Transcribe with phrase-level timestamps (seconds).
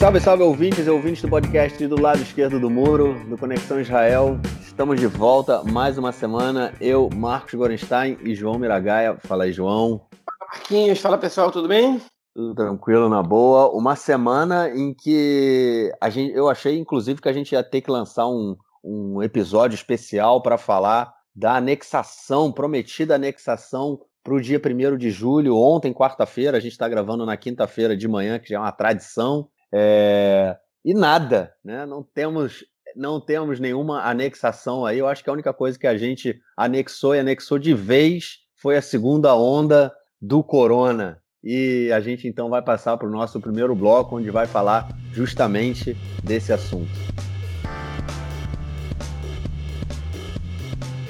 [0.00, 4.40] Salve, salve ouvintes e ouvintes do podcast do lado esquerdo do muro, do Conexão Israel.
[4.62, 6.72] Estamos de volta mais uma semana.
[6.80, 9.18] Eu, Marcos Gorenstein e João Miragaia.
[9.18, 9.98] Fala aí, João.
[10.24, 10.98] Fala, Marquinhos.
[11.00, 12.00] Fala, pessoal, tudo bem?
[12.34, 13.68] Tudo tranquilo, na boa.
[13.76, 17.90] Uma semana em que a gente, eu achei, inclusive, que a gente ia ter que
[17.90, 24.96] lançar um, um episódio especial para falar da anexação, prometida anexação para o dia 1
[24.96, 28.58] de julho, ontem, quarta-feira, a gente está gravando na quinta-feira de manhã, que já é
[28.60, 30.56] uma tradição, é...
[30.84, 31.86] e nada, né?
[31.86, 32.64] Não temos,
[32.96, 34.98] não temos nenhuma anexação aí.
[34.98, 38.76] Eu acho que a única coisa que a gente anexou e anexou de vez foi
[38.76, 41.20] a segunda onda do corona.
[41.42, 45.96] E a gente então vai passar para o nosso primeiro bloco, onde vai falar justamente
[46.22, 46.90] desse assunto.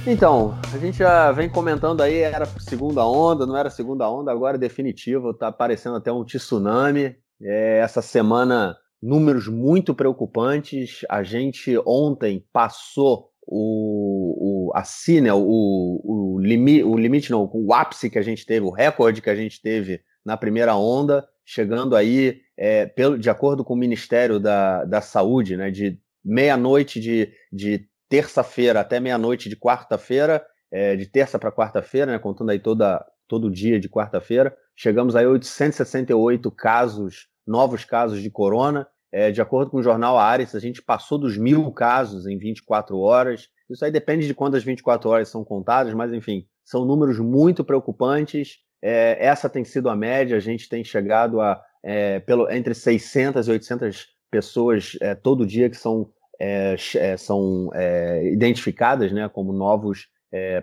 [0.07, 4.57] Então, a gente já vem comentando aí, era segunda onda, não era segunda onda, agora
[4.57, 7.17] é definitivo, tá aparecendo até um tsunami.
[7.43, 11.01] É, essa semana, números muito preocupantes.
[11.09, 14.83] A gente ontem passou o, o a
[15.21, 19.21] né, o, o, limi, o limite, não, o ápice que a gente teve, o recorde
[19.21, 23.77] que a gente teve na primeira onda, chegando aí, é, pelo, de acordo com o
[23.77, 30.95] Ministério da, da Saúde, né, de meia-noite de, de terça-feira até meia-noite de quarta-feira, é,
[30.95, 36.51] de terça para quarta-feira, né, contando aí toda, todo dia de quarta-feira, chegamos a 868
[36.53, 38.87] casos, novos casos de corona.
[39.13, 42.97] É, de acordo com o jornal Ares, a gente passou dos mil casos em 24
[42.97, 43.49] horas.
[43.69, 47.65] Isso aí depende de quando as 24 horas são contadas, mas enfim, são números muito
[47.65, 48.59] preocupantes.
[48.81, 53.49] É, essa tem sido a média, a gente tem chegado a é, pelo, entre 600
[53.49, 57.71] e 800 pessoas é, todo dia que são, é, é, são
[58.33, 60.09] identificadas né, como novos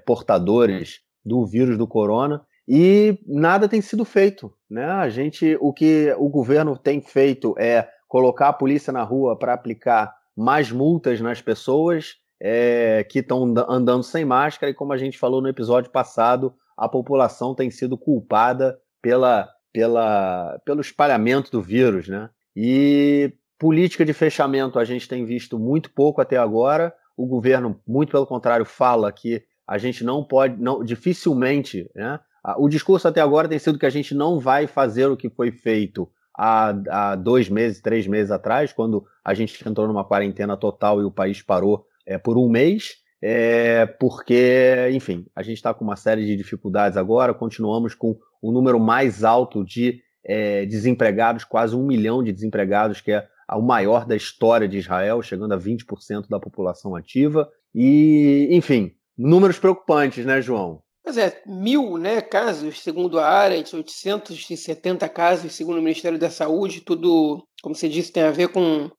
[0.05, 4.53] portadores do vírus do corona e nada tem sido feito.
[4.69, 4.85] Né?
[4.85, 9.53] A gente, o que o governo tem feito é colocar a polícia na rua para
[9.53, 15.17] aplicar mais multas nas pessoas é, que estão andando sem máscara, e como a gente
[15.17, 22.07] falou no episódio passado, a população tem sido culpada pela, pela, pelo espalhamento do vírus,
[22.07, 22.29] né?
[22.55, 26.93] E política de fechamento a gente tem visto muito pouco até agora.
[27.15, 32.19] O governo, muito pelo contrário, fala que a gente não pode, não, dificilmente, né?
[32.57, 35.51] O discurso até agora tem sido que a gente não vai fazer o que foi
[35.51, 41.01] feito há, há dois meses, três meses atrás, quando a gente entrou numa quarentena total
[41.01, 45.83] e o país parou é, por um mês é, porque, enfim, a gente está com
[45.83, 51.75] uma série de dificuldades agora, continuamos com o número mais alto de é, desempregados, quase
[51.75, 56.27] um milhão de desempregados, que é o maior da história de Israel, chegando a 20%
[56.29, 57.49] da população ativa.
[57.73, 60.81] E, enfim, números preocupantes, né, João?
[61.07, 66.81] Pois é, mil né, casos, segundo a área, 870 casos, segundo o Ministério da Saúde,
[66.81, 68.91] tudo, como você disse, tem a ver com,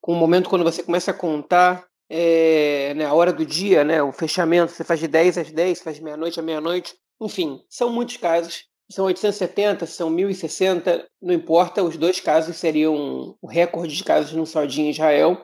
[0.00, 4.02] com o momento quando você começa a contar é, né, a hora do dia, né,
[4.02, 8.16] o fechamento, você faz de 10 às 10, faz meia-noite à meia-noite, enfim, são muitos
[8.16, 8.64] casos.
[8.90, 14.44] São 870, são 1060, não importa, os dois casos seriam o recorde de casos num
[14.44, 15.40] só dia em Israel.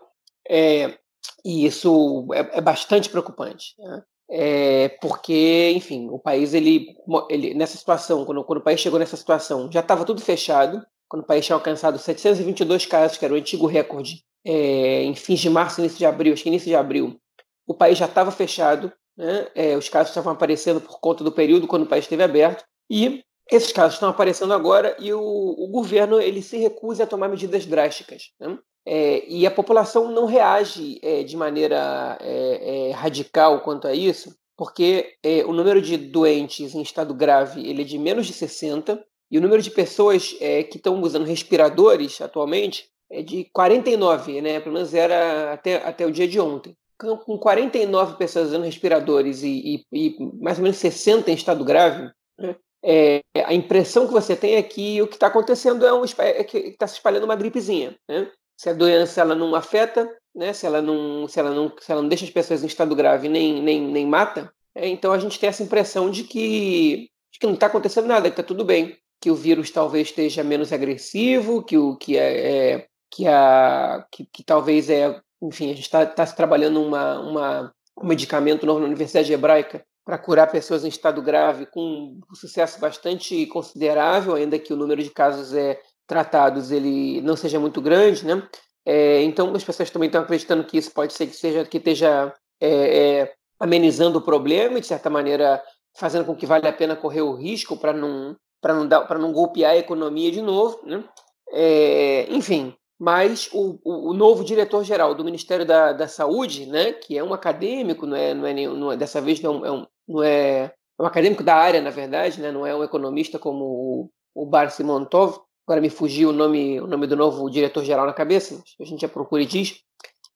[0.50, 0.99] É,
[1.45, 3.77] e isso é, é bastante preocupante.
[3.79, 4.03] Né?
[4.31, 6.94] É, porque, enfim, o país, ele,
[7.31, 11.22] ele nessa situação, quando, quando o país chegou nessa situação, já estava tudo fechado, quando
[11.22, 15.49] o país tinha alcançado 722 casos, que era o antigo recorde é, em fins de
[15.49, 17.19] março, início de abril, acho que início de abril,
[17.67, 19.49] o país já estava fechado, né?
[19.55, 23.22] é, os casos estavam aparecendo por conta do período quando o país esteve aberto, e
[23.50, 27.65] esses casos estão aparecendo agora e o, o governo ele se recusa a tomar medidas
[27.65, 28.31] drásticas.
[28.38, 28.59] Né?
[28.91, 34.34] É, e a população não reage é, de maneira é, é radical quanto a isso,
[34.56, 39.04] porque é, o número de doentes em estado grave ele é de menos de 60,
[39.31, 44.59] e o número de pessoas é, que estão usando respiradores atualmente é de 49, né?
[44.59, 46.75] Pelo menos era até, até o dia de ontem.
[46.99, 52.11] Com 49 pessoas usando respiradores e, e, e mais ou menos 60 em estado grave,
[52.38, 52.56] né?
[52.82, 56.43] é, a impressão que você tem é que o que está acontecendo é, um, é
[56.43, 57.94] que está se espalhando uma gripezinha.
[58.08, 58.31] Né?
[58.58, 60.52] Se a doença ela não afeta, né?
[60.52, 63.28] se, ela não, se, ela não, se ela não deixa as pessoas em estado grave
[63.28, 67.46] nem, nem, nem mata, é, então a gente tem essa impressão de que, de que
[67.46, 71.62] não está acontecendo nada, que está tudo bem que o vírus talvez esteja menos agressivo,
[71.62, 76.04] que o que é, é que, a, que, que talvez é, enfim, a gente está
[76.06, 81.20] tá trabalhando uma, uma, um medicamento novo na Universidade Hebraica para curar pessoas em estado
[81.20, 85.78] grave com um sucesso bastante considerável, ainda que o número de casos é,
[86.08, 88.43] tratados ele não seja muito grande, né?
[88.84, 92.34] É, então as pessoas também estão acreditando que isso pode ser que seja que esteja
[92.58, 95.62] é, é, amenizando o problema e de certa maneira
[95.96, 99.19] fazendo com que vale a pena correr o risco para não para não dar para
[99.19, 101.05] não golpear a economia de novo, né?
[101.50, 107.16] É, enfim, mas o, o, o novo diretor-geral do Ministério da, da, Saúde, né, que
[107.16, 109.87] é um acadêmico, não é, não é, nenhum, não é dessa vez não é, um,
[110.06, 113.64] não é, é um acadêmico da área, na verdade, né, não é um economista como
[113.64, 118.15] o, o Bar Simontov, agora me fugiu o nome, o nome do novo diretor-geral na
[118.15, 119.82] cabeça, a gente já procura e diz,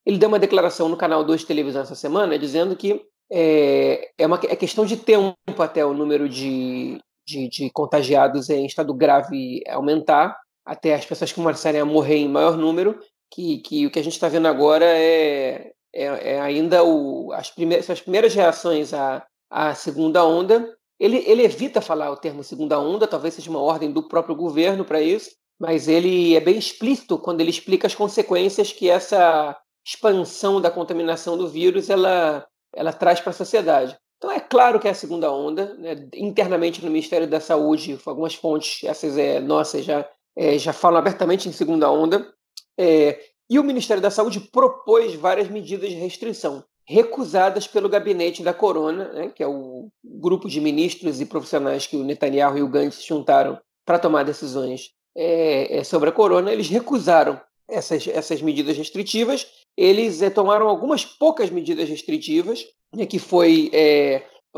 [0.05, 3.03] ele deu uma declaração no canal 2 de televisão essa semana dizendo que
[3.33, 8.67] é, é, uma, é questão de tempo até o número de, de, de contagiados em
[8.67, 13.01] estado grave aumentar, até as pessoas começarem a morrer em maior número,
[13.31, 17.51] que, que o que a gente está vendo agora é, é, é ainda o, as,
[17.51, 20.77] primeiras, as primeiras reações à, à segunda onda.
[21.03, 24.85] Ele, ele evita falar o termo segunda onda, talvez seja uma ordem do próprio governo
[24.85, 30.61] para isso, mas ele é bem explícito quando ele explica as consequências que essa expansão
[30.61, 33.99] da contaminação do vírus ela, ela traz para a sociedade.
[34.17, 36.09] Então é claro que é a segunda onda, né?
[36.15, 41.49] internamente no Ministério da Saúde, algumas fontes, essas é, nossas já é, já falam abertamente
[41.49, 42.33] em segunda onda.
[42.79, 43.19] É,
[43.51, 49.13] e o Ministério da Saúde propôs várias medidas de restrição, recusadas pelo gabinete da Corona,
[49.13, 53.05] né, que é o grupo de ministros e profissionais que o Netanyahu e o Gantz
[53.05, 56.53] juntaram para tomar decisões é, é, sobre a Corona.
[56.53, 59.47] Eles recusaram essas, essas medidas restritivas.
[59.77, 62.65] Eles é, tomaram algumas poucas medidas restritivas,
[62.95, 63.71] né, que foi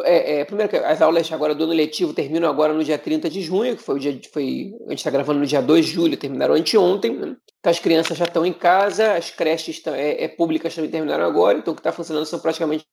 [0.03, 2.99] é, é, é, primeiro que as aulas agora do ano letivo terminam agora no dia
[2.99, 5.87] 30 de junho, que foi o dia foi a gente está gravando no dia 2
[5.87, 7.17] de julho, terminaram anteontem.
[7.17, 7.37] Né?
[7.61, 11.25] Então as crianças já estão em casa, as creches tão, é, é, públicas também terminaram
[11.25, 12.85] agora, então o que está funcionando são praticamente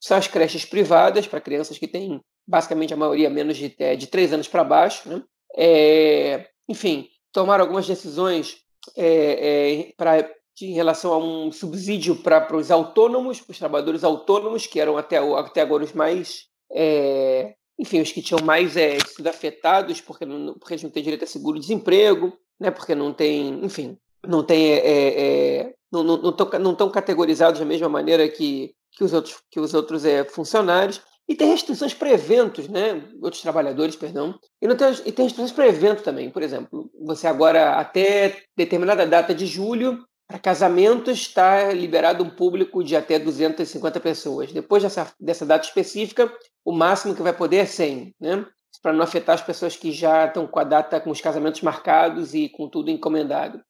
[0.00, 4.08] só as creches privadas para crianças que têm basicamente a maioria menos de, é, de
[4.08, 5.08] 3 anos para baixo.
[5.08, 5.22] Né?
[5.56, 8.56] É, enfim, tomaram algumas decisões
[8.96, 10.28] é, para
[10.60, 15.18] em relação a um subsídio para os autônomos, para os trabalhadores autônomos, que eram até,
[15.18, 20.54] até agora os mais é, enfim, os que tinham mais é, sido afetados porque, não,
[20.54, 25.72] porque eles não têm direito a seguro-desemprego, né, porque não tem, enfim, não tem, é,
[25.90, 29.60] não, não, não, tão, não estão categorizados da mesma maneira que, que os outros, que
[29.60, 31.00] os outros é, funcionários.
[31.28, 33.04] E tem restrições para eventos, né?
[33.20, 34.38] Outros trabalhadores, perdão.
[34.62, 36.30] E, não tem, e tem restrições para evento também.
[36.30, 42.84] Por exemplo, você agora, até determinada data de julho, para casamentos está liberado um público
[42.84, 44.52] de até 250 pessoas.
[44.52, 46.30] Depois dessa, dessa data específica,
[46.62, 48.46] o máximo que vai poder é 100, né?
[48.82, 52.34] Para não afetar as pessoas que já estão com a data, com os casamentos marcados
[52.34, 53.60] e com tudo encomendado.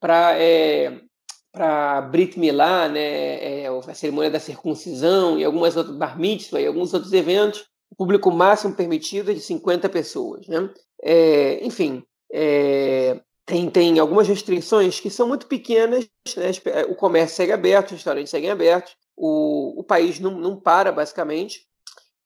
[0.00, 1.00] Para é,
[1.50, 6.66] para Brit Milá, né, é, a cerimônia da circuncisão e algumas outras bar mitzvah e
[6.66, 10.70] alguns outros eventos, o público máximo permitido é de 50 pessoas, né?
[11.02, 12.02] É, enfim,
[12.32, 16.50] é, tem, tem algumas restrições que são muito pequenas, né?
[16.88, 21.66] o comércio segue aberto, os restaurantes seguem abertos, o, o país não, não para, basicamente,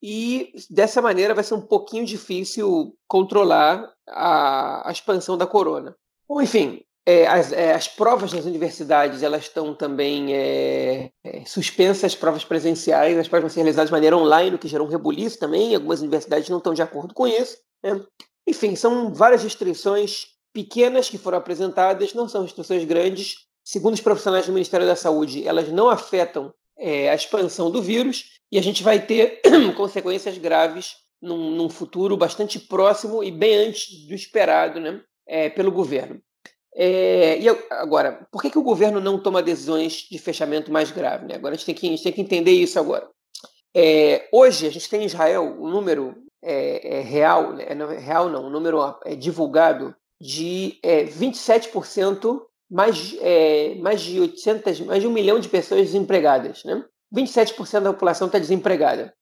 [0.01, 5.93] e dessa maneira vai ser um pouquinho difícil controlar a, a expansão da corona.
[6.27, 12.05] Bom, enfim, é, as, é, as, provas nas universidades elas estão também é, é, suspensas,
[12.05, 14.91] as provas presenciais, as provas vão ser realizadas de maneira online, o que gerou um
[14.91, 17.57] rebuliço também, algumas universidades não estão de acordo com isso.
[17.83, 18.01] Né?
[18.47, 23.47] Enfim, são várias restrições pequenas que foram apresentadas, não são restrições grandes.
[23.63, 28.39] Segundo os profissionais do Ministério da Saúde, elas não afetam é, a expansão do vírus
[28.51, 29.41] e a gente vai ter
[29.75, 35.71] consequências graves num, num, futuro bastante próximo e bem antes do esperado né, é, pelo
[35.71, 36.21] governo.
[36.73, 41.25] É, e agora, por que, que o governo não toma decisões de fechamento mais grave?
[41.25, 41.35] Né?
[41.35, 43.09] Agora a gente, tem que, gente tem que entender isso agora.
[43.75, 47.65] É, hoje a gente tem em Israel um número é, é real, né?
[47.99, 55.01] real não, um número é, divulgado de é, 27%, mais, é, mais de 800, mais
[55.01, 56.63] de um milhão de pessoas desempregadas.
[56.63, 56.83] Né?
[57.15, 59.13] 27% da população está desempregada.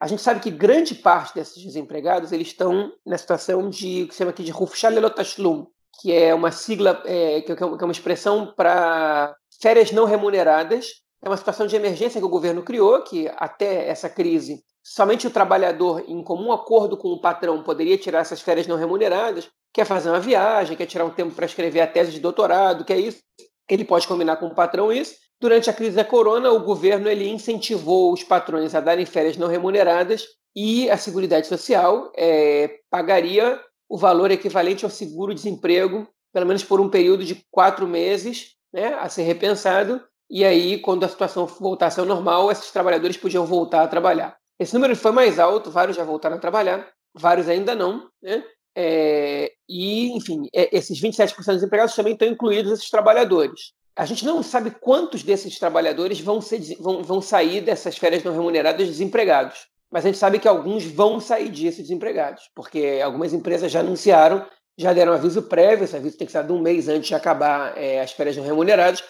[0.00, 4.18] A gente sabe que grande parte desses desempregados eles estão na situação de que se
[4.18, 5.66] chama aqui de Rufshalelotashloom,
[6.00, 11.01] que é uma sigla, é, que é uma expressão para férias não remuneradas.
[11.22, 15.30] É uma situação de emergência que o governo criou, que até essa crise somente o
[15.30, 20.10] trabalhador, em comum acordo com o patrão, poderia tirar essas férias não remuneradas quer fazer
[20.10, 23.20] uma viagem, quer tirar um tempo para escrever a tese de doutorado, quer isso,
[23.68, 25.16] ele pode combinar com o patrão isso.
[25.40, 29.48] Durante a crise da corona, o governo ele incentivou os patrões a darem férias não
[29.48, 36.80] remuneradas e a Seguridade Social é, pagaria o valor equivalente ao seguro-desemprego, pelo menos por
[36.80, 40.00] um período de quatro meses, né, a ser repensado.
[40.32, 44.34] E aí, quando a situação voltasse ao normal, esses trabalhadores podiam voltar a trabalhar.
[44.58, 48.08] Esse número foi mais alto, vários já voltaram a trabalhar, vários ainda não.
[48.22, 48.42] Né?
[48.74, 53.74] É, e, enfim, é, esses 27% dos desempregados também estão incluídos esses trabalhadores.
[53.94, 58.32] A gente não sabe quantos desses trabalhadores vão, ser, vão, vão sair dessas férias não
[58.32, 59.66] remuneradas desempregados.
[59.92, 64.46] Mas a gente sabe que alguns vão sair disso desempregados, porque algumas empresas já anunciaram
[64.78, 67.76] já deram aviso prévio, esse aviso tem que ser dado um mês antes de acabar
[67.76, 69.04] é, as férias não remuneradas.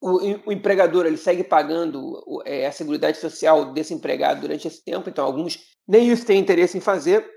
[0.00, 5.08] O, o, empregador ele segue pagando é, a seguridade social desse empregado durante esse tempo,
[5.10, 7.28] então alguns nem isso têm interesse em fazer,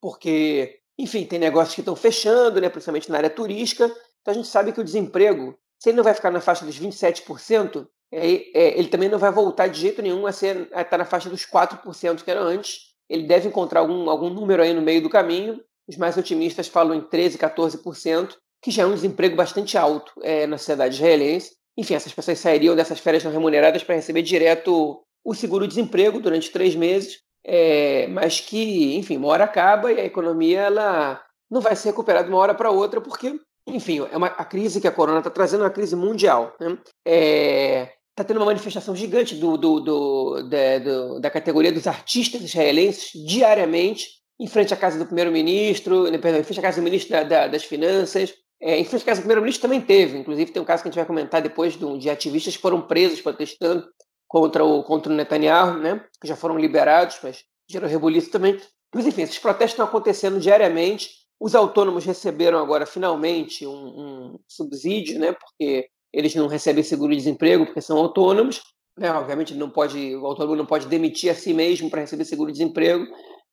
[0.00, 3.86] porque, enfim, tem negócios que estão fechando, né, principalmente na área turística,
[4.20, 6.78] então a gente sabe que o desemprego, se ele não vai ficar na faixa dos
[6.78, 11.28] 27%, é, é, ele também não vai voltar de jeito nenhum a, estar na faixa
[11.28, 15.10] dos 4% que era antes, ele deve encontrar algum, algum número aí no meio do
[15.10, 20.12] caminho, os mais otimistas falam em 13%, 14%, que já é um desemprego bastante alto
[20.22, 21.56] é, na sociedade israelense.
[21.76, 26.74] Enfim, essas pessoas sairiam dessas férias não remuneradas para receber direto o seguro-desemprego durante três
[26.74, 31.86] meses, é, mas que, enfim, uma hora acaba e a economia ela não vai se
[31.86, 35.18] recuperar de uma hora para outra, porque, enfim, é uma, a crise que a corona
[35.18, 36.54] está trazendo é uma crise mundial.
[36.60, 36.78] Né?
[37.06, 42.42] É, está tendo uma manifestação gigante do, do, do, da, do, da categoria dos artistas
[42.42, 47.12] israelenses diariamente em frente à casa do primeiro-ministro, né, em frente à casa do ministro
[47.12, 48.32] da, da, das Finanças,
[48.62, 50.98] é, frente à casa do primeiro-ministro também teve, inclusive tem um caso que a gente
[50.98, 53.86] vai comentar depois de, de ativistas que foram presos protestando
[54.28, 58.60] contra o, contra o Netanyahu, né, que já foram liberados, mas gerou rebuliço também.
[58.94, 61.10] Mas enfim, esses protestos estão acontecendo diariamente.
[61.40, 67.80] Os autônomos receberam agora finalmente um, um subsídio, né, porque eles não recebem seguro-desemprego porque
[67.80, 68.60] são autônomos.
[68.98, 73.06] Né, obviamente não pode, o autônomo não pode demitir a si mesmo para receber seguro-desemprego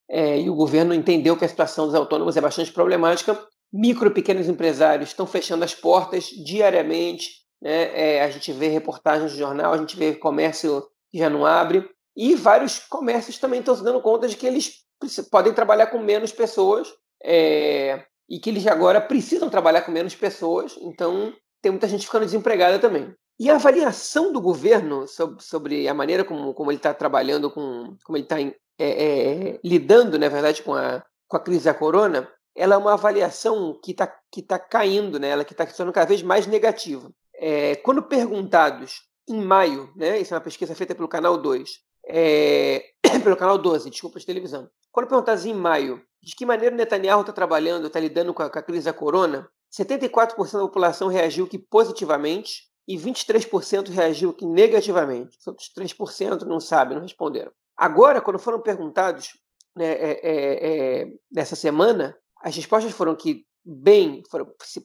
[0.09, 3.39] é, e o governo entendeu que a situação dos autônomos é bastante problemática.
[3.71, 7.29] Micro e pequenos empresários estão fechando as portas diariamente.
[7.61, 8.17] Né?
[8.17, 11.87] É, a gente vê reportagens de jornal, a gente vê comércio que já não abre.
[12.15, 14.85] E vários comércios também estão se dando conta de que eles
[15.29, 16.87] podem trabalhar com menos pessoas
[17.23, 20.77] é, e que eles agora precisam trabalhar com menos pessoas.
[20.81, 23.13] Então, tem muita gente ficando desempregada também.
[23.39, 27.95] E a avaliação do governo sobre, sobre a maneira como, como ele está trabalhando, com,
[28.03, 32.27] como ele está é, é, lidando, na verdade, com a, com a crise da corona,
[32.57, 35.29] ela é uma avaliação que está que tá caindo, né?
[35.29, 37.09] ela que está sendo cada vez mais negativa.
[37.35, 40.19] É, quando perguntados em maio, né?
[40.19, 42.83] isso é uma pesquisa feita pelo Canal 2, é,
[43.23, 44.67] pelo Canal 12, desculpa, de televisão.
[44.91, 48.57] Quando perguntados em maio de que maneira Netanyahu está trabalhando, está lidando com a, com
[48.57, 55.37] a crise da corona, 74% da população reagiu que positivamente e 23% reagiu que negativamente.
[55.39, 57.51] Os outros 3% não sabem, não responderam.
[57.75, 59.37] Agora, quando foram perguntados
[59.75, 64.23] né, é, é, é, nessa semana, as respostas foram que bem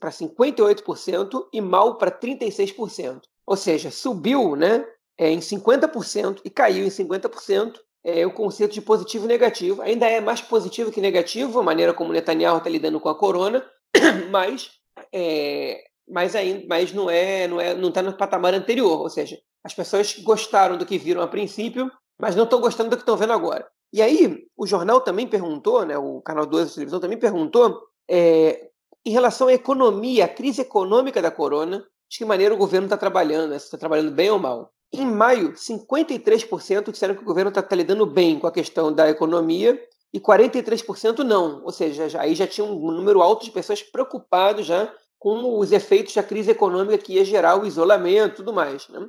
[0.01, 3.21] para 58% e mal para 36%.
[3.47, 4.85] Ou seja, subiu né,
[5.19, 9.83] é, em 50% e caiu em 50% é, o conceito de positivo e negativo.
[9.83, 13.65] Ainda é mais positivo que negativo a maneira como Netanyahu está lidando com a corona,
[14.31, 14.71] mas,
[15.13, 19.01] é, mas, ainda, mas não é não é não está no patamar anterior.
[19.01, 21.91] Ou seja, as pessoas gostaram do que viram a princípio
[22.23, 23.67] mas não estão gostando do que estão vendo agora.
[23.93, 28.71] E aí, o jornal também perguntou, né, o Canal 12 da televisão também perguntou, é,
[29.05, 32.97] em relação à economia, a crise econômica da corona, de que maneira o governo está
[32.97, 34.73] trabalhando, né, se está trabalhando bem ou mal.
[34.93, 39.09] Em maio, 53% disseram que o governo está tá lidando bem com a questão da
[39.09, 39.81] economia
[40.13, 41.63] e 43% não.
[41.65, 45.73] Ou seja, já, aí já tinha um número alto de pessoas preocupadas já com os
[45.73, 48.87] efeitos da crise econômica que ia gerar o isolamento e tudo mais.
[48.89, 49.09] Né?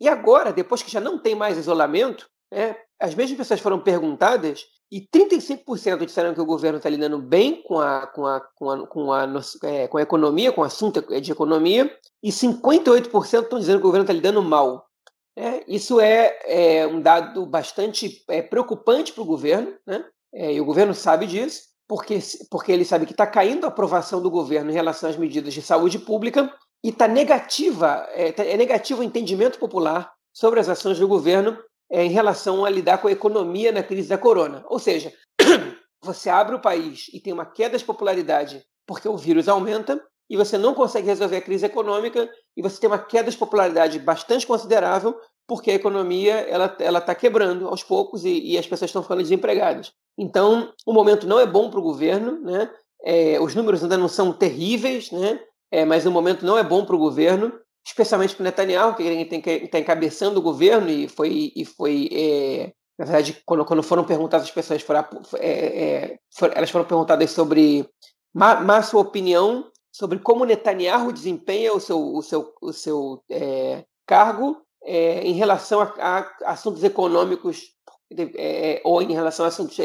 [0.00, 4.66] E agora, depois que já não tem mais isolamento, é, as mesmas pessoas foram perguntadas
[4.90, 8.86] e 35% disseram que o governo está lidando bem com a, com, a, com, a,
[8.86, 9.26] com, a,
[9.64, 13.88] é, com a economia, com o assunto de economia, e 58% estão dizendo que o
[13.88, 14.86] governo está lidando mal.
[15.36, 20.04] É, isso é, é, um dado bastante é, preocupante para o governo, né?
[20.32, 22.18] É, e o governo sabe disso, porque,
[22.50, 25.62] porque ele sabe que está caindo a aprovação do governo em relação às medidas de
[25.62, 30.98] saúde pública e está negativa, é, tá, é negativo o entendimento popular sobre as ações
[30.98, 31.56] do governo
[31.90, 34.64] é, em relação a lidar com a economia na crise da corona.
[34.68, 35.12] Ou seja,
[36.02, 40.36] você abre o país e tem uma queda de popularidade porque o vírus aumenta e
[40.36, 44.46] você não consegue resolver a crise econômica e você tem uma queda de popularidade bastante
[44.46, 45.16] considerável
[45.46, 49.22] porque a economia ela ela está quebrando aos poucos e, e, as pessoas estão ficando
[49.22, 49.92] desempregadas.
[50.18, 52.70] Então o momento não é bom para o governo, né?
[53.04, 55.38] É, os números ainda não são terríveis, né?
[55.70, 57.52] É, mas o momento não é bom para o governo
[57.86, 63.04] especialmente para Netanyahu, que ele está encabeçando o governo e foi, e foi é, na
[63.04, 65.06] verdade, quando, quando foram perguntadas as pessoas, foram,
[65.38, 66.18] é, é,
[66.54, 67.88] elas foram perguntadas sobre
[68.34, 74.60] mais sua opinião sobre como Netanyahu desempenha o seu, o seu, o seu é, cargo
[74.84, 77.62] é, em relação a, a, assuntos econômicos
[78.36, 79.78] é, ou em relação a assuntos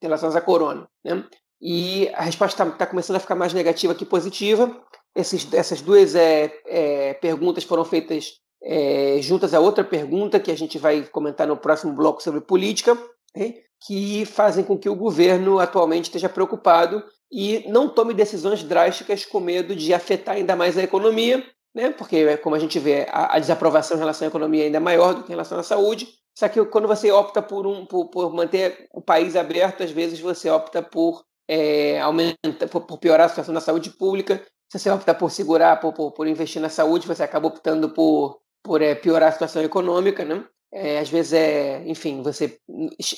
[0.00, 0.88] relacionados à corona.
[1.04, 1.22] Né?
[1.60, 4.74] E a resposta está tá começando a ficar mais negativa que positiva.
[5.14, 10.56] Esses, essas duas é, é, perguntas foram feitas é, juntas a outra pergunta que a
[10.56, 12.96] gente vai comentar no próximo bloco sobre política,
[13.36, 13.54] né,
[13.86, 19.40] que fazem com que o governo atualmente esteja preocupado e não tome decisões drásticas com
[19.40, 21.90] medo de afetar ainda mais a economia, né?
[21.90, 25.14] porque, como a gente vê, a, a desaprovação em relação à economia é ainda maior
[25.14, 26.08] do que em relação à saúde.
[26.36, 30.20] Só que quando você opta por, um, por, por manter o país aberto, às vezes
[30.20, 34.42] você opta por, é, aumenta, por piorar a situação da saúde pública.
[34.70, 38.40] Se você opta por segurar, por, por, por investir na saúde, você acaba optando por,
[38.62, 40.44] por é, piorar a situação econômica, né?
[40.70, 42.58] É, às vezes é, enfim, você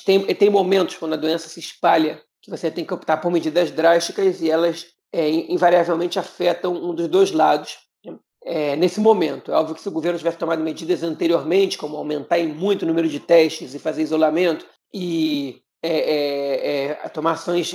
[0.06, 3.72] tem, tem momentos quando a doença se espalha que você tem que optar por medidas
[3.72, 8.16] drásticas e elas é, invariavelmente afetam um dos dois lados né?
[8.44, 9.50] é, nesse momento.
[9.50, 12.86] É óbvio que se o governo tivesse tomado medidas anteriormente, como aumentar em muito o
[12.86, 14.64] número de testes e fazer isolamento
[14.94, 17.72] e é tomar ações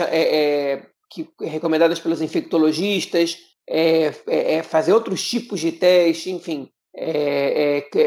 [1.09, 3.37] que, recomendadas pelos infectologistas,
[4.63, 6.69] fazer outros tipos de teste, enfim,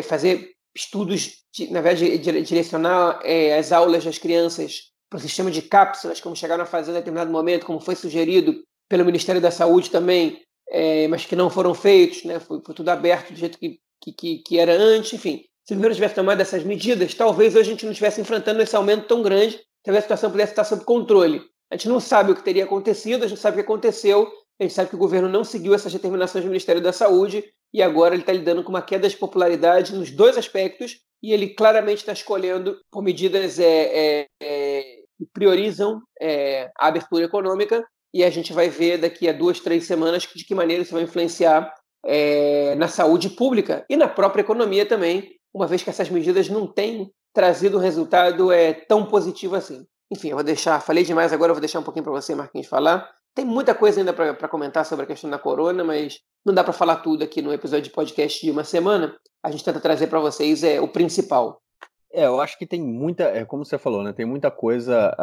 [0.04, 3.20] fazer estudos, de, na verdade, direcionar
[3.58, 7.30] as aulas das crianças para o sistema de cápsulas, como chegaram a fazer em determinado
[7.30, 12.24] momento, como foi sugerido pelo Ministério da Saúde também, é, mas que não foram feitos,
[12.24, 12.38] né?
[12.38, 13.78] foi, foi tudo aberto do jeito que,
[14.16, 15.44] que, que era antes, enfim.
[15.64, 18.74] Se o governo tivesse tomado essas medidas, talvez hoje a gente não estivesse enfrentando esse
[18.74, 21.42] aumento tão grande, talvez a situação pudesse estar sob controle.
[21.70, 24.64] A gente não sabe o que teria acontecido, a gente sabe o que aconteceu, a
[24.64, 28.14] gente sabe que o governo não seguiu essas determinações do Ministério da Saúde e agora
[28.14, 32.12] ele está lidando com uma queda de popularidade nos dois aspectos e ele claramente está
[32.12, 37.84] escolhendo por medidas é, é, é que priorizam é, a abertura econômica
[38.14, 41.02] e a gente vai ver daqui a duas, três semanas de que maneira isso vai
[41.02, 41.72] influenciar
[42.04, 46.66] é, na saúde pública e na própria economia também, uma vez que essas medidas não
[46.66, 49.84] têm trazido resultado é, tão positivo assim.
[50.10, 52.66] Enfim, eu vou deixar, falei demais agora, eu vou deixar um pouquinho para você, Marquinhos,
[52.66, 53.10] falar.
[53.38, 56.72] Tem muita coisa ainda para comentar sobre a questão da corona, mas não dá para
[56.72, 59.14] falar tudo aqui no episódio de podcast de uma semana.
[59.40, 61.62] A gente tenta trazer para vocês é, o principal.
[62.12, 64.12] É, eu acho que tem muita, é como você falou, né?
[64.12, 65.16] Tem muita coisa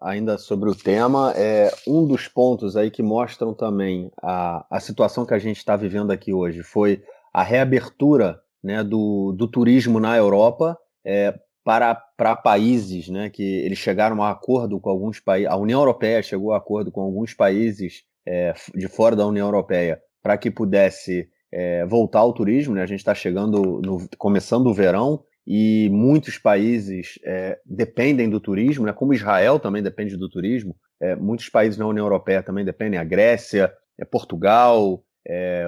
[0.00, 1.32] ainda sobre o tema.
[1.34, 5.74] É um dos pontos aí que mostram também a, a situação que a gente está
[5.74, 7.02] vivendo aqui hoje foi
[7.34, 13.78] a reabertura, né, do, do turismo na Europa é, para, para países, né, que eles
[13.78, 15.50] chegaram a acordo com alguns países.
[15.50, 20.00] A União Europeia chegou a acordo com alguns países é, de fora da União Europeia
[20.22, 22.72] para que pudesse é, voltar ao turismo.
[22.72, 22.82] Né?
[22.82, 28.86] A gente está chegando, no, começando o verão e muitos países é, dependem do turismo,
[28.86, 28.92] né?
[28.92, 33.04] como Israel também depende do turismo, é, muitos países na União Europeia também dependem, a
[33.04, 35.66] Grécia, é, Portugal, é,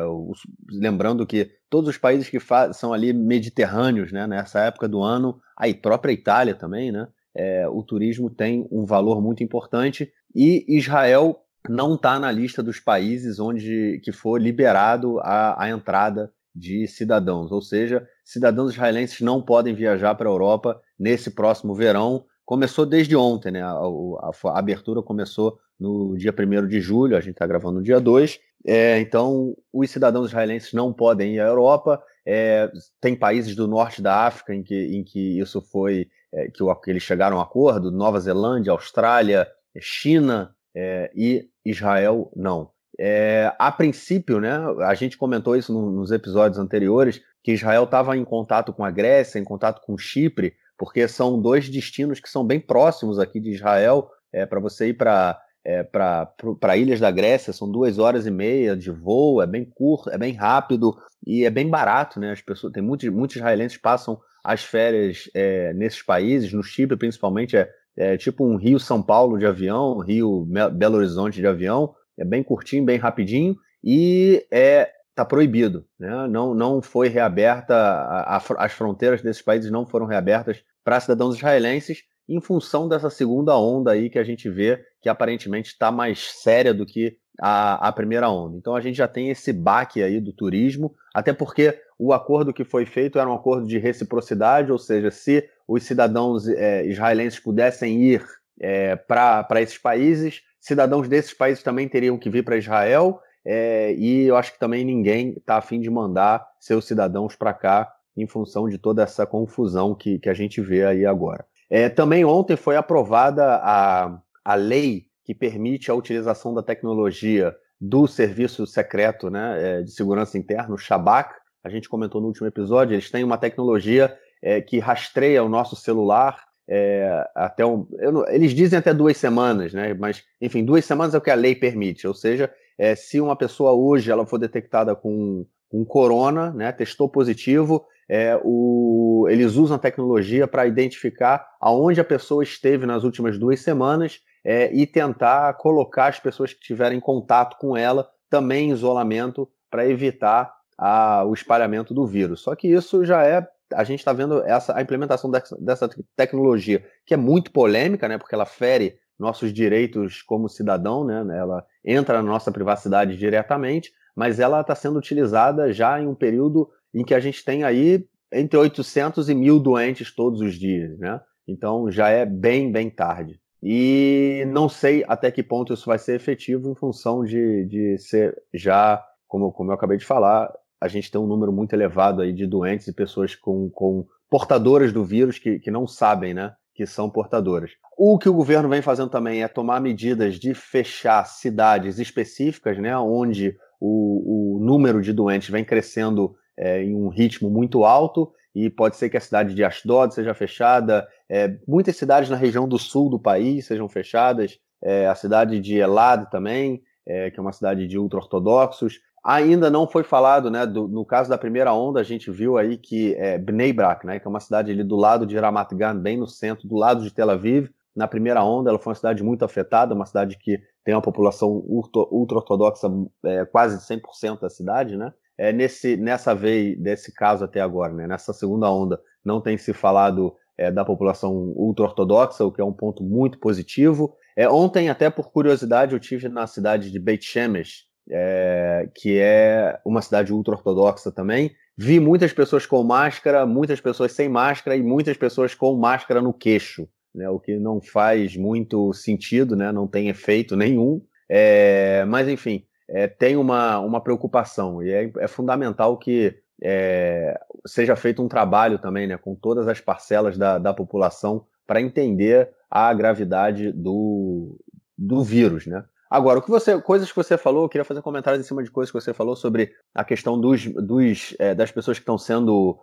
[0.70, 2.38] lembrando que todos os países que
[2.72, 7.82] são ali mediterrâneos né, nessa época do ano, aí própria Itália também, né, é, o
[7.82, 14.00] turismo tem um valor muito importante e Israel não está na lista dos países onde
[14.02, 20.14] que for liberado a, a entrada de cidadãos, ou seja, cidadãos israelenses não podem viajar
[20.14, 22.24] para a Europa nesse próximo verão.
[22.44, 23.62] Começou desde ontem, né?
[23.62, 27.82] A, a, a abertura começou no dia 1 de julho, a gente está gravando no
[27.82, 28.40] dia 2.
[28.66, 32.02] É, então, os cidadãos israelenses não podem ir à Europa.
[32.26, 36.62] É, tem países do norte da África em que, em que isso foi, é, que,
[36.82, 39.48] que, eles chegaram a acordo, Nova Zelândia, Austrália,
[39.80, 42.70] China é, e Israel não.
[43.00, 48.16] É, a princípio, né, a gente comentou isso no, nos episódios anteriores, que Israel estava
[48.16, 52.44] em contato com a Grécia, em contato com Chipre, porque são dois destinos que são
[52.44, 54.10] bem próximos aqui de Israel.
[54.32, 58.76] É, para você ir para é, para ilhas da Grécia, são duas horas e meia
[58.76, 62.32] de voo, é bem curto, é bem rápido e é bem barato, né?
[62.32, 67.56] As pessoas, tem muitos, muitos israelenses passam as férias é, nesses países, no Chipre principalmente,
[67.56, 72.24] é, é tipo um Rio São Paulo de avião, Rio Belo Horizonte de avião, é
[72.24, 76.28] bem curtinho, bem rapidinho e é está proibido, né?
[76.28, 81.36] Não não foi reaberta a, a, as fronteiras desses países não foram reabertas para cidadãos
[81.36, 86.20] israelenses em função dessa segunda onda aí que a gente vê que aparentemente está mais
[86.42, 88.56] séria do que a, a, primeira onda.
[88.56, 92.64] Então a gente já tem esse baque aí do turismo, até porque o acordo que
[92.64, 98.02] foi feito era um acordo de reciprocidade, ou seja, se os cidadãos é, israelenses pudessem
[98.02, 98.24] ir
[98.60, 104.24] é, para esses países, cidadãos desses países também teriam que vir para Israel, é, e
[104.24, 108.68] eu acho que também ninguém está afim de mandar seus cidadãos para cá em função
[108.68, 111.46] de toda essa confusão que, que a gente vê aí agora.
[111.70, 118.06] É, também ontem foi aprovada a, a lei que permite a utilização da tecnologia do
[118.06, 121.34] Serviço Secreto né, é, de Segurança Interna, o Shabak.
[121.62, 125.76] A gente comentou no último episódio, eles têm uma tecnologia é, que rastreia o nosso
[125.76, 129.94] celular é, até um, não, eles dizem até duas semanas, né?
[129.94, 132.06] Mas enfim, duas semanas é o que a lei permite.
[132.06, 136.70] Ou seja, é, se uma pessoa hoje ela for detectada com, com corona, né?
[136.70, 143.04] Testou positivo, é, o, eles usam a tecnologia para identificar aonde a pessoa esteve nas
[143.04, 148.70] últimas duas semanas é, e tentar colocar as pessoas que tiverem contato com ela também
[148.70, 152.40] em isolamento para evitar a, o espalhamento do vírus.
[152.40, 156.82] Só que isso já é a gente está vendo essa, a implementação dessa, dessa, tecnologia,
[157.04, 162.22] que é muito polêmica, né, porque ela fere nossos direitos como cidadão, né, ela entra
[162.22, 167.14] na nossa privacidade diretamente, mas ela está sendo utilizada já em um período em que
[167.14, 171.20] a gente tem aí entre 800 e mil doentes todos os dias, né?
[171.46, 173.40] Então já é bem, bem tarde.
[173.62, 178.36] E não sei até que ponto isso vai ser efetivo em função de, de ser
[178.54, 182.32] já, como, como eu acabei de falar, a gente tem um número muito elevado aí
[182.32, 186.54] de doentes e pessoas com, com portadoras do vírus que, que não sabem, né?
[186.74, 187.72] Que são portadoras.
[187.96, 192.96] O que o governo vem fazendo também é tomar medidas de fechar cidades específicas, né?
[192.96, 198.68] Onde o, o número de doentes vem crescendo é, em um ritmo muito alto e
[198.68, 202.78] pode ser que a cidade de Ashdod seja fechada, é, muitas cidades na região do
[202.78, 207.52] sul do país sejam fechadas, é, a cidade de Elad também, é, que é uma
[207.52, 209.00] cidade de ultra-ortodoxos.
[209.24, 212.76] Ainda não foi falado, né, do, no caso da primeira onda, a gente viu aí
[212.76, 215.96] que é, Bnei Brak, né, que é uma cidade ali do lado de Ramat Gan,
[215.96, 219.22] bem no centro, do lado de Tel Aviv, na primeira onda, ela foi uma cidade
[219.22, 222.88] muito afetada, uma cidade que tem uma população ultra-ortodoxa,
[223.24, 225.12] é, quase 100% da cidade, né?
[225.38, 228.08] É, nesse, nessa vez, desse caso até agora, né?
[228.08, 232.72] nessa segunda onda, não tem se falado é, da população ultra-ortodoxa, o que é um
[232.72, 234.16] ponto muito positivo.
[234.36, 239.78] É, ontem, até por curiosidade, eu tive na cidade de Beit Shemesh, é, que é
[239.84, 241.52] uma cidade ultra-ortodoxa também.
[241.76, 246.34] Vi muitas pessoas com máscara, muitas pessoas sem máscara e muitas pessoas com máscara no
[246.34, 251.00] queixo, né, o que não faz muito sentido, né, não tem efeito nenhum.
[251.28, 257.94] É, mas, enfim, é, tem uma, uma preocupação e é, é fundamental que é, seja
[257.94, 262.92] feito um trabalho também né, com todas as parcelas da, da população para entender a
[262.94, 264.58] gravidade do,
[264.96, 265.66] do vírus.
[265.66, 265.84] Né?
[266.10, 268.70] Agora, o que você, coisas que você falou, eu queria fazer comentários em cima de
[268.70, 272.78] coisas que você falou sobre a questão dos, dos é, das pessoas que estão sendo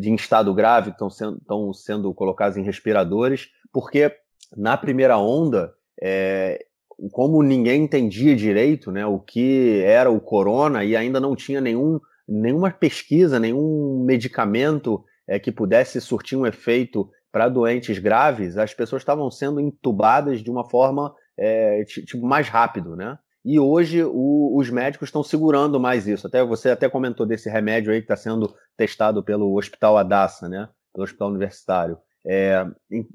[0.00, 4.12] de em estado grave, que estão sendo, estão sendo colocadas em respiradores, porque
[4.56, 6.64] na primeira onda é,
[7.12, 12.00] como ninguém entendia direito né, o que era o corona e ainda não tinha nenhum,
[12.28, 19.02] nenhuma pesquisa, nenhum medicamento é, que pudesse surtir um efeito para doentes graves, as pessoas
[19.02, 23.18] estavam sendo entubadas de uma forma é, tipo, mais rápido, né?
[23.44, 26.26] E hoje o, os médicos estão segurando mais isso.
[26.26, 30.68] Até você até comentou desse remédio aí que está sendo testado pelo Hospital Adassa, né?
[30.94, 31.98] Pelo Hospital Universitário.
[32.26, 32.66] É,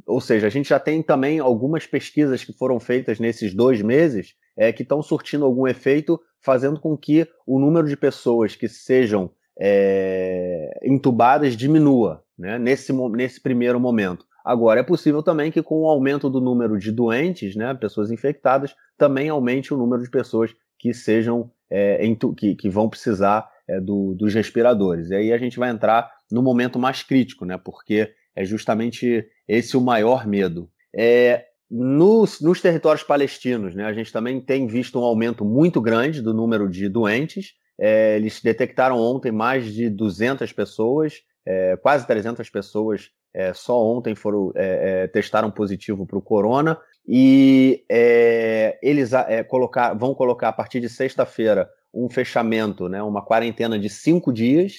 [0.06, 4.36] ou seja, a gente já tem também algumas pesquisas que foram feitas nesses dois meses
[4.56, 9.32] é, que estão surtindo algum efeito, fazendo com que o número de pessoas que sejam
[9.60, 14.26] é, entubadas diminua né, nesse, nesse primeiro momento.
[14.46, 18.74] Agora, é possível também que com o aumento do número de doentes, né, pessoas infectadas,
[18.98, 22.02] também aumente o número de pessoas que sejam é,
[22.38, 25.10] que, que, vão precisar é, do, dos respiradores.
[25.10, 29.76] E aí a gente vai entrar no momento mais crítico, né, porque é justamente esse
[29.76, 30.70] o maior medo.
[30.96, 36.22] É, nos, nos, territórios palestinos, né, a gente também tem visto um aumento muito grande
[36.22, 37.54] do número de doentes.
[37.80, 44.16] É, eles detectaram ontem mais de 200 pessoas, é, quase 300 pessoas é, só ontem
[44.16, 46.78] foram é, é, testaram positivo para o corona.
[47.08, 49.12] E é, eles
[49.48, 54.74] colocar, vão colocar a partir de sexta-feira um fechamento, né, uma quarentena de cinco dias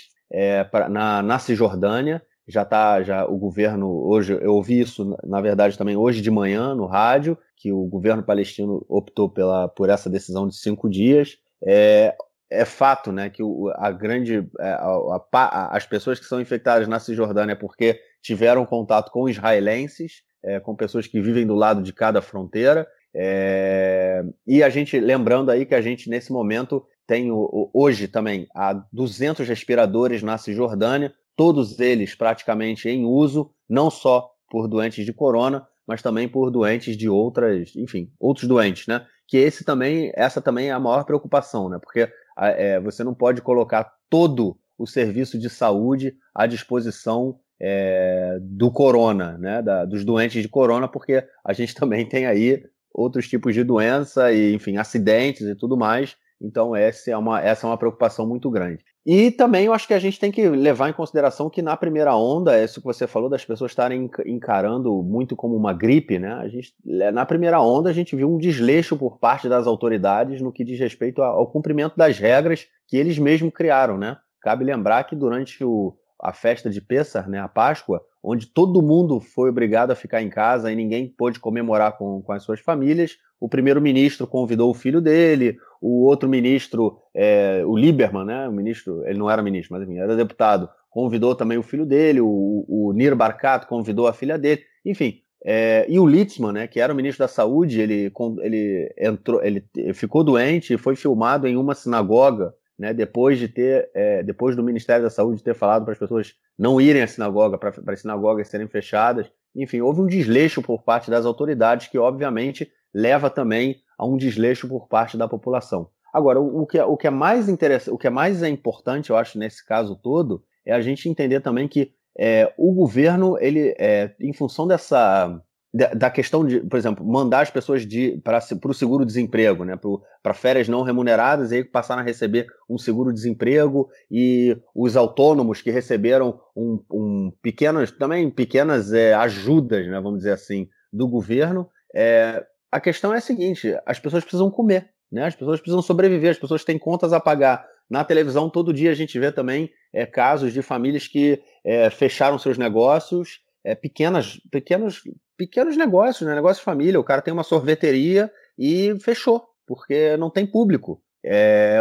[0.70, 5.78] pra, na, na Cisjordânia já está já o governo hoje eu ouvi isso na verdade
[5.78, 10.48] também hoje de manhã no rádio que o governo palestino optou pela por essa decisão
[10.48, 11.38] de cinco dias.
[11.64, 12.14] É,
[12.50, 16.88] é fato né que o, a grande é, a, a, as pessoas que são infectadas
[16.88, 21.82] na Cisjordânia é porque tiveram contato com israelenses é, com pessoas que vivem do lado
[21.82, 22.86] de cada fronteira.
[23.14, 27.28] É, e a gente lembrando aí que a gente nesse momento tem
[27.74, 34.68] hoje também há 200 respiradores na Cisjordânia todos eles praticamente em uso, não só por
[34.68, 39.06] doentes de corona, mas também por doentes de outras, enfim, outros doentes, né?
[39.26, 41.78] Que esse também, essa também é a maior preocupação, né?
[41.82, 48.70] Porque é, você não pode colocar todo o serviço de saúde à disposição é, do
[48.70, 49.62] corona, né?
[49.62, 54.30] Da, dos doentes de corona, porque a gente também tem aí outros tipos de doença
[54.30, 56.18] e, enfim, acidentes e tudo mais.
[56.38, 58.84] Então, essa é uma, essa é uma preocupação muito grande.
[59.06, 62.14] E também eu acho que a gente tem que levar em consideração que na primeira
[62.14, 66.34] onda, isso que você falou, das pessoas estarem encarando muito como uma gripe, né?
[66.34, 70.52] A gente, na primeira onda, a gente viu um desleixo por parte das autoridades no
[70.52, 74.18] que diz respeito ao cumprimento das regras que eles mesmos criaram, né?
[74.42, 79.20] Cabe lembrar que durante o, a festa de Pessar, né, a Páscoa, onde todo mundo
[79.20, 83.16] foi obrigado a ficar em casa e ninguém pôde comemorar com, com as suas famílias.
[83.40, 89.02] O primeiro-ministro convidou o filho dele, o outro ministro, é, o Lieberman, né, o ministro,
[89.06, 92.92] ele não era ministro, mas enfim, era deputado, convidou também o filho dele, o, o
[92.92, 95.22] Nir Barkat convidou a filha dele, enfim.
[95.42, 99.64] É, e o Litzman, né, que era o ministro da Saúde, ele, ele entrou, ele
[99.94, 104.62] ficou doente e foi filmado em uma sinagoga né, depois de ter, é, depois do
[104.62, 108.48] Ministério da Saúde ter falado para as pessoas não irem à sinagoga, para as sinagogas
[108.48, 109.30] serem fechadas.
[109.54, 114.68] Enfim, houve um desleixo por parte das autoridades que, obviamente, leva também a um desleixo
[114.68, 115.88] por parte da população.
[116.12, 119.16] Agora, o, que, é, o que é mais interessante, o que é mais importante, eu
[119.16, 124.14] acho, nesse caso todo, é a gente entender também que é, o governo, ele, é,
[124.20, 125.40] em função dessa
[125.72, 127.86] da questão de, por exemplo, mandar as pessoas
[128.24, 129.78] para o seguro-desemprego, né,
[130.20, 135.70] para férias não remuneradas, e aí passaram a receber um seguro-desemprego, e os autônomos que
[135.70, 141.68] receberam um, um pequenas, também pequenas é, ajudas, né, vamos dizer assim, do governo.
[141.94, 146.30] É, a questão é a seguinte: as pessoas precisam comer, né, as pessoas precisam sobreviver,
[146.30, 147.66] as pessoas têm contas a pagar.
[147.90, 152.38] Na televisão, todo dia a gente vê também é, casos de famílias que é, fecharam
[152.38, 155.02] seus negócios é, pequenas, pequenos,
[155.36, 156.34] pequenos negócios, né?
[156.34, 157.00] negócio de família.
[157.00, 161.02] O cara tem uma sorveteria e fechou, porque não tem público.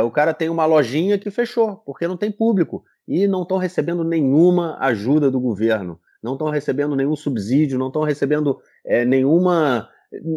[0.04, 2.84] O cara tem uma lojinha que fechou, porque não tem público.
[3.08, 8.04] E não estão recebendo nenhuma ajuda do governo, não estão recebendo nenhum subsídio, não estão
[8.04, 8.60] recebendo
[9.08, 9.88] nenhuma.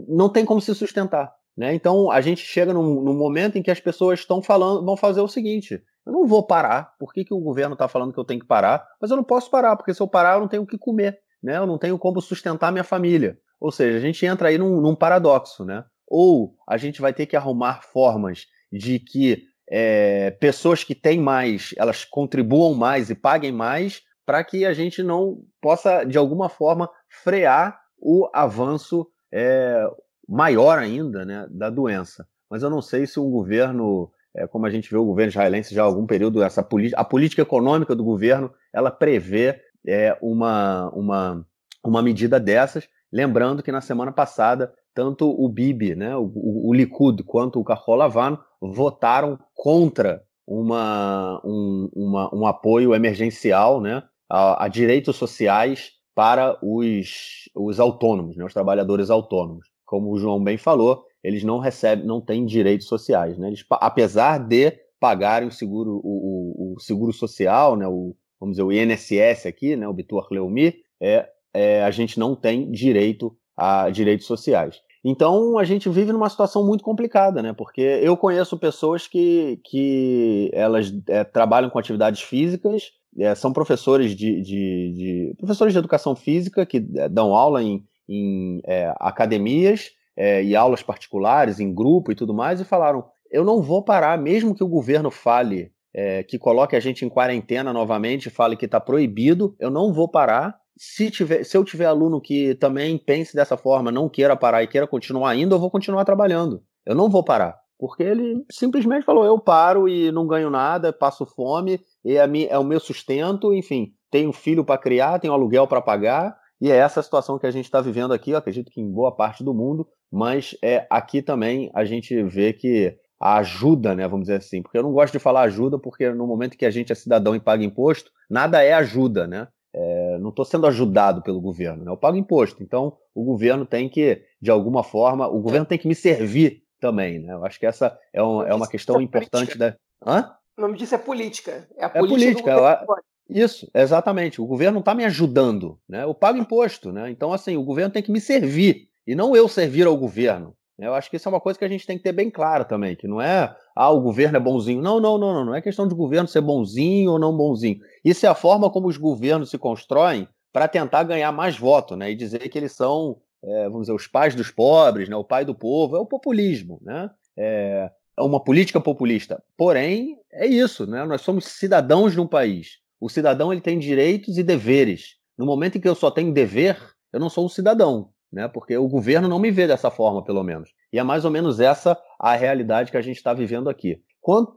[0.08, 1.32] Não tem como se sustentar.
[1.56, 1.74] Né?
[1.74, 5.20] Então a gente chega num, num momento em que as pessoas estão falando, vão fazer
[5.20, 6.94] o seguinte: eu não vou parar.
[6.98, 8.87] Por que, que o governo está falando que eu tenho que parar?
[9.00, 11.18] Mas eu não posso parar, porque se eu parar, eu não tenho o que comer
[11.42, 11.56] né?
[11.56, 13.37] Eu não tenho como sustentar minha família.
[13.61, 15.85] Ou seja, a gente entra aí num, num paradoxo, né?
[16.06, 21.74] Ou a gente vai ter que arrumar formas de que é, pessoas que têm mais,
[21.76, 26.88] elas contribuam mais e paguem mais, para que a gente não possa, de alguma forma,
[27.22, 29.88] frear o avanço é,
[30.29, 32.27] maior ainda né, da doença.
[32.51, 35.75] Mas eu não sei se um governo, é, como a gente vê o governo israelense
[35.75, 36.66] já há algum período, essa
[36.97, 41.47] a política econômica do governo, ela prevê é, uma, uma,
[41.85, 42.87] uma medida dessas.
[43.11, 47.97] Lembrando que na semana passada, tanto o Bibi, né, o, o Likud, quanto o Carol
[47.97, 56.59] Lavano votaram contra uma, um, uma, um apoio emergencial né, a, a, direitos sociais para
[56.62, 59.66] os, os autônomos, né, os trabalhadores autônomos.
[59.85, 63.38] Como o João bem falou, eles não recebem, não têm direitos sociais.
[63.38, 63.48] Né?
[63.48, 68.62] Eles, apesar de pagarem o seguro, o, o, o seguro social, né, o, vamos dizer,
[68.62, 73.90] o INSS aqui, né, o Bitur Leumi, é, é, a gente não tem direito a
[73.90, 74.81] direitos sociais.
[75.05, 77.53] Então a gente vive numa situação muito complicada, né?
[77.53, 84.14] Porque eu conheço pessoas que, que elas é, trabalham com atividades físicas, é, são professores
[84.16, 89.90] de, de, de, professores de educação física que é, dão aula em, em é, academias
[90.16, 94.18] é, e aulas particulares, em grupo e tudo mais, e falaram: eu não vou parar,
[94.18, 98.64] mesmo que o governo fale é, que coloque a gente em quarentena novamente, fale que
[98.64, 100.61] está proibido, eu não vou parar.
[100.77, 104.66] Se, tiver, se eu tiver aluno que também pense dessa forma, não queira parar e
[104.66, 106.62] queira continuar ainda, eu vou continuar trabalhando.
[106.85, 107.62] Eu não vou parar.
[107.83, 112.57] Porque ele simplesmente falou: eu paro e não ganho nada, passo fome, e é, é
[112.57, 117.01] o meu sustento, enfim, tenho filho para criar, tenho aluguel para pagar, e é essa
[117.01, 119.53] a situação que a gente está vivendo aqui, eu acredito que em boa parte do
[119.53, 124.62] mundo, mas é aqui também a gente vê que a ajuda, né, vamos dizer assim,
[124.62, 127.35] porque eu não gosto de falar ajuda, porque no momento que a gente é cidadão
[127.35, 129.49] e paga imposto, nada é ajuda, né?
[129.75, 131.90] É, não estou sendo ajudado pelo governo, né?
[131.90, 135.88] Eu pago imposto, então o governo tem que, de alguma forma, o governo tem que
[135.88, 137.33] me servir também, né?
[137.33, 139.77] Eu acho que essa é, um, é uma questão é importante da.
[140.05, 140.35] Hã?
[140.59, 141.68] O nome disso é política.
[141.79, 142.51] É a política.
[142.51, 143.03] É política.
[143.31, 144.42] Isso, exatamente.
[144.42, 146.03] O governo não está me ajudando, né?
[146.03, 147.09] Eu pago imposto, né?
[147.09, 150.55] Então, assim, o governo tem que me servir e não eu servir ao governo.
[150.79, 152.64] Eu acho que isso é uma coisa que a gente tem que ter bem claro
[152.64, 154.83] também, que não é, ah, o governo é bonzinho.
[154.83, 157.79] Não, não, não, não, não é questão de governo ser bonzinho ou não bonzinho.
[158.05, 162.11] Isso é a forma como os governos se constroem para tentar ganhar mais voto, né?
[162.11, 165.16] E dizer que eles são, é, vamos dizer, os pais dos pobres, né?
[165.16, 167.11] O pai do povo, é o populismo, né?
[167.37, 169.42] É, é uma política populista.
[169.57, 171.05] Porém, é isso, né?
[171.05, 172.78] Nós somos cidadãos de um país.
[173.00, 175.16] O cidadão ele tem direitos e deveres.
[175.37, 176.78] No momento em que eu só tenho dever,
[177.12, 178.48] eu não sou um cidadão né?
[178.48, 180.70] Porque o governo não me vê dessa forma, pelo menos.
[180.92, 184.00] E é mais ou menos essa a realidade que a gente está vivendo aqui.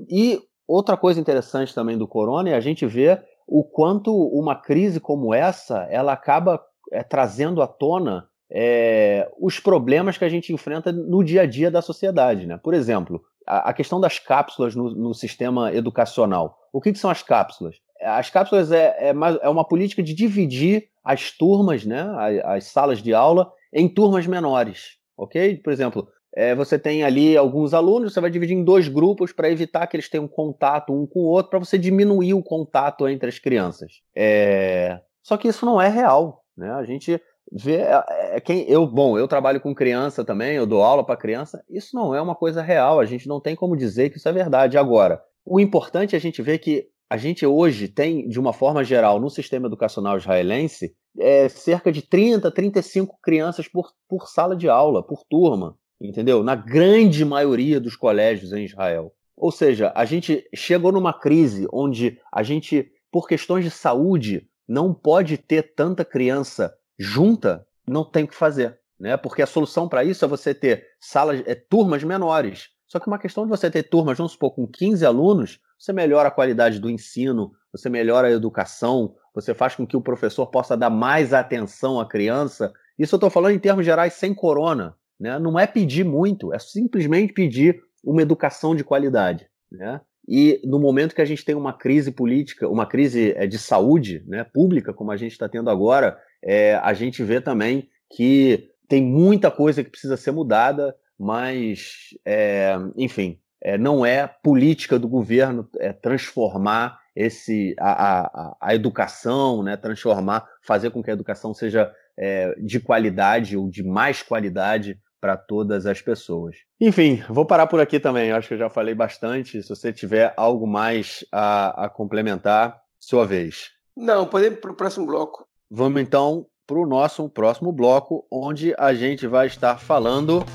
[0.09, 4.99] E outra coisa interessante também do corona é a gente ver o quanto uma crise
[4.99, 10.91] como essa ela acaba é, trazendo à tona é, os problemas que a gente enfrenta
[10.91, 12.45] no dia a dia da sociedade.
[12.45, 12.59] Né?
[12.61, 16.57] Por exemplo, a, a questão das cápsulas no, no, sistema educacional.
[16.71, 17.77] O que, que são as cápsulas?
[18.01, 23.01] as cápsulas é, é, é uma política de dividir as turmas, né, as, as salas
[23.01, 25.57] de aula, em turmas menores, ok?
[25.57, 29.49] Por exemplo, é, você tem ali alguns alunos, você vai dividir em dois grupos para
[29.49, 33.29] evitar que eles tenham contato um com o outro, para você diminuir o contato entre
[33.29, 34.01] as crianças.
[34.13, 34.99] É...
[35.23, 36.71] Só que isso não é real, né?
[36.71, 37.19] A gente
[37.51, 38.03] vê é,
[38.37, 41.63] é quem eu, bom, eu trabalho com criança também, eu dou aula para criança.
[41.69, 42.99] Isso não é uma coisa real.
[42.99, 44.77] A gente não tem como dizer que isso é verdade.
[44.77, 48.83] Agora, o importante é a gente ver que a gente hoje tem, de uma forma
[48.83, 54.67] geral, no sistema educacional israelense, é, cerca de 30, 35 crianças por, por sala de
[54.67, 56.43] aula, por turma entendeu?
[56.43, 59.13] Na grande maioria dos colégios em Israel.
[59.35, 64.93] Ou seja, a gente chegou numa crise onde a gente, por questões de saúde, não
[64.93, 69.15] pode ter tanta criança junta, não tem o que fazer, né?
[69.17, 72.69] Porque a solução para isso é você ter salas, é, turmas menores.
[72.87, 76.29] Só que uma questão de você ter turmas, vamos supor, com 15 alunos, você melhora
[76.29, 80.77] a qualidade do ensino, você melhora a educação, você faz com que o professor possa
[80.77, 82.71] dar mais atenção à criança.
[82.97, 84.95] Isso eu estou falando em termos gerais sem corona.
[85.19, 85.37] Né?
[85.39, 89.47] Não é pedir muito, é simplesmente pedir uma educação de qualidade.
[89.71, 89.99] Né?
[90.27, 94.23] E no momento que a gente tem uma crise política, uma crise é, de saúde
[94.27, 99.01] né, pública, como a gente está tendo agora, é, a gente vê também que tem
[99.01, 105.67] muita coisa que precisa ser mudada, mas, é, enfim, é, não é política do governo
[105.79, 111.91] é, transformar esse a, a, a educação, né, transformar, fazer com que a educação seja
[112.17, 116.57] é, de qualidade ou de mais qualidade para todas as pessoas.
[116.79, 118.31] Enfim, vou parar por aqui também.
[118.31, 119.63] Acho que eu já falei bastante.
[119.63, 123.71] Se você tiver algo mais a, a complementar, sua vez.
[123.95, 125.47] Não, podemos para o próximo bloco.
[125.69, 130.45] Vamos então para o nosso próximo bloco, onde a gente vai estar falando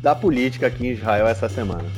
[0.00, 1.88] da política aqui em Israel essa semana.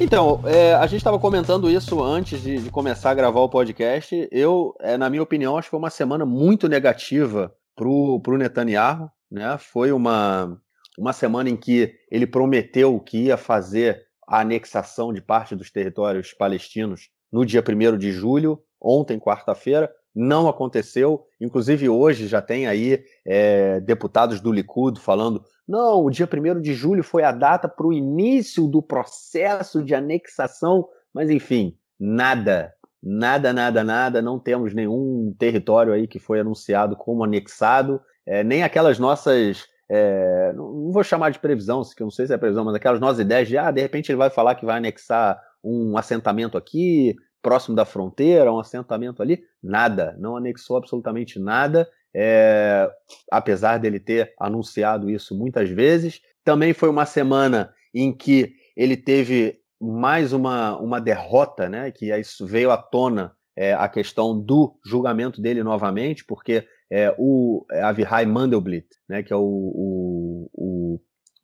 [0.00, 4.28] Então, é, a gente estava comentando isso antes de, de, começar a gravar o podcast.
[4.32, 9.08] Eu, é, na minha opinião, acho que foi uma semana muito negativa para o Netanyahu.
[9.30, 9.56] Né?
[9.58, 10.60] Foi uma,
[10.98, 16.32] uma semana em que ele prometeu que ia fazer a anexação de parte dos territórios
[16.32, 19.92] palestinos no dia 1 de julho, ontem, quarta-feira.
[20.14, 21.24] Não aconteceu.
[21.40, 26.74] Inclusive, hoje já tem aí é, deputados do Likud falando: não, o dia 1 de
[26.74, 30.86] julho foi a data para o início do processo de anexação.
[31.14, 37.24] Mas, enfim, nada Nada, nada, nada, não temos nenhum território aí que foi anunciado como
[37.24, 39.66] anexado, é, nem aquelas nossas.
[39.88, 43.00] É, não vou chamar de previsão, que eu não sei se é previsão, mas aquelas
[43.00, 47.14] nossas ideias de, ah, de repente ele vai falar que vai anexar um assentamento aqui,
[47.40, 49.42] próximo da fronteira, um assentamento ali.
[49.62, 52.90] Nada, não anexou absolutamente nada, é,
[53.30, 56.20] apesar dele ter anunciado isso muitas vezes.
[56.44, 61.90] Também foi uma semana em que ele teve mais uma, uma derrota, né?
[61.90, 67.64] Que isso veio à tona é, a questão do julgamento dele novamente, porque é, o
[67.82, 70.50] Avihai Mandelblit, né, que é o, o,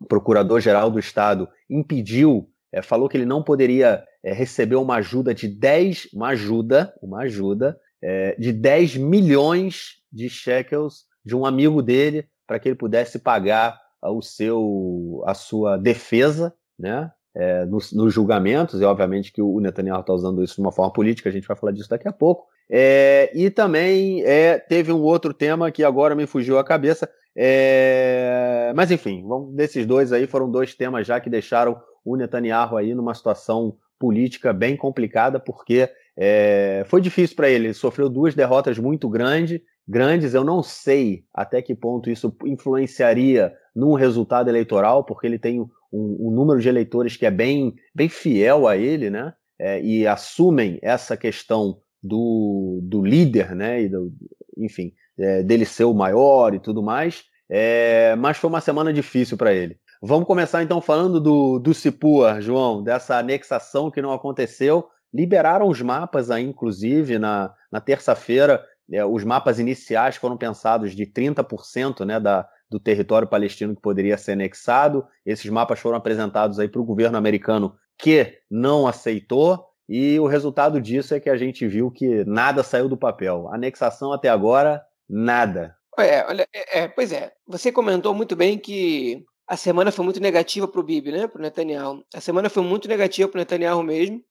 [0.00, 5.34] o procurador-geral do Estado, impediu, é, falou que ele não poderia é, receber uma ajuda
[5.34, 11.82] de 10, uma ajuda, uma ajuda é, de 10 milhões de shekels de um amigo
[11.82, 17.10] dele para que ele pudesse pagar o seu, a sua defesa, né?
[17.38, 20.92] é, nos, nos, julgamentos, e obviamente que o Netanyahu está usando isso de uma forma
[20.92, 22.46] política, a gente vai falar disso daqui a pouco.
[22.68, 28.72] É, e também é, teve um outro tema que agora me fugiu a cabeça, é,
[28.74, 32.94] mas enfim, vamos, desses dois aí foram dois temas já que deixaram o Netanyahu aí
[32.94, 38.78] numa situação política bem complicada, porque é, foi difícil para ele, ele sofreu duas derrotas
[38.78, 40.34] muito grandes, grandes.
[40.34, 45.70] Eu não sei até que ponto isso influenciaria num resultado eleitoral, porque ele tem um,
[45.92, 49.32] um número de eleitores que é bem, bem fiel a ele, né?
[49.58, 53.82] É, e assumem essa questão do, do líder, né?
[53.82, 54.12] E do,
[54.56, 57.24] enfim, é, dele ser o maior e tudo mais.
[57.50, 59.78] É, mas foi uma semana difícil para ele.
[60.00, 64.88] Vamos começar então falando do, do Cipua, João, dessa anexação que não aconteceu.
[65.12, 68.64] Liberaram os mapas aí, inclusive, na, na terça-feira.
[68.92, 74.16] É, os mapas iniciais foram pensados de 30% né, da, do território palestino que poderia
[74.16, 75.04] ser anexado.
[75.26, 79.66] Esses mapas foram apresentados aí para o governo americano que não aceitou.
[79.88, 83.48] E o resultado disso é que a gente viu que nada saiu do papel.
[83.52, 85.74] Anexação até agora, nada.
[85.98, 87.32] É, olha, é, pois é.
[87.48, 91.26] Você comentou muito bem que a semana foi muito negativa para o Bibi, né?
[91.26, 92.04] Para o Netanyahu.
[92.14, 94.22] A semana foi muito negativa para o Netanyahu mesmo.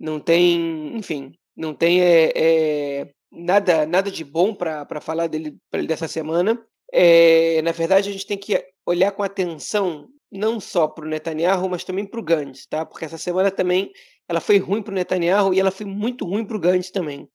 [0.00, 5.86] Não tem, enfim, não tem é, é, nada, nada de bom para falar dele, ele
[5.86, 6.58] dessa semana.
[6.90, 11.68] É, na verdade, a gente tem que olhar com atenção não só para o Netanyahu,
[11.68, 12.86] mas também para o Gantz, tá?
[12.86, 13.92] Porque essa semana também
[14.26, 17.28] ela foi ruim para o Netanyahu e ela foi muito ruim para o Gantz também.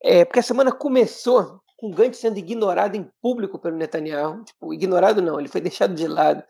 [0.00, 4.44] É, porque a semana começou com o Gantz sendo ignorado em público pelo Netanyahu.
[4.44, 6.42] Tipo, ignorado não, ele foi deixado de lado.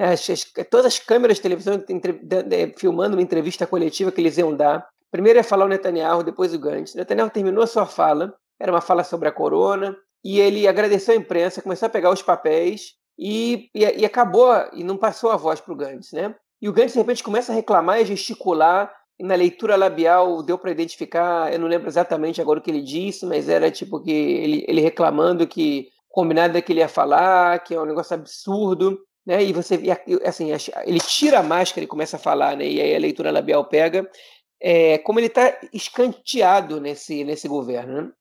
[0.00, 0.12] Né?
[0.12, 4.20] As, as, todas as câmeras de televisão entre, de, de, filmando uma entrevista coletiva que
[4.20, 4.88] eles iam dar.
[5.10, 6.94] Primeiro ia falar o Netanyahu, depois o Gantz.
[6.94, 9.94] O Netanyahu terminou a sua fala, era uma fala sobre a corona,
[10.24, 14.82] e ele agradeceu a imprensa, começou a pegar os papéis e, e, e acabou, e
[14.82, 16.34] não passou a voz para o Gantz, né?
[16.62, 20.56] E o Gantz, de repente, começa a reclamar e gesticular, e na leitura labial deu
[20.56, 24.10] para identificar, eu não lembro exatamente agora o que ele disse, mas era tipo que
[24.10, 28.98] ele, ele reclamando que combinado é que ele ia falar, que é um negócio absurdo,
[29.26, 29.42] né?
[29.42, 29.80] E você,
[30.24, 30.50] assim,
[30.84, 32.66] ele tira a máscara e começa a falar, né?
[32.66, 34.08] E aí a leitura labial pega,
[34.60, 38.12] é, como ele está escanteado nesse, nesse governo, né?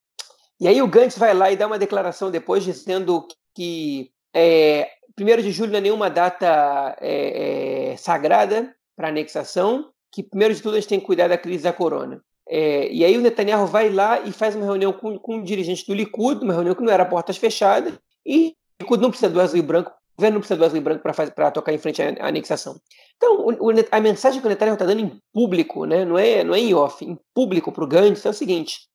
[0.60, 3.26] E aí o Gantz vai lá e dá uma declaração depois dizendo
[3.56, 10.22] que é, 1 de julho não é nenhuma data é, é, sagrada para anexação, que
[10.22, 12.22] primeiro de tudo a gente tem que cuidar da crise da corona.
[12.48, 15.86] É, e aí o Netanyahu vai lá e faz uma reunião com, com um dirigente
[15.86, 17.94] do Likud, uma reunião que não era portas fechadas,
[18.26, 21.02] e o Likud não precisa do azul e branco, governo não precisa do e branco
[21.34, 22.80] para tocar em frente à, anexação.
[23.16, 26.44] Então, o, o, a mensagem que o Netanyahu está dando em público, né, não, é,
[26.44, 28.88] não é em off, em público para o Gantz, é o seguinte,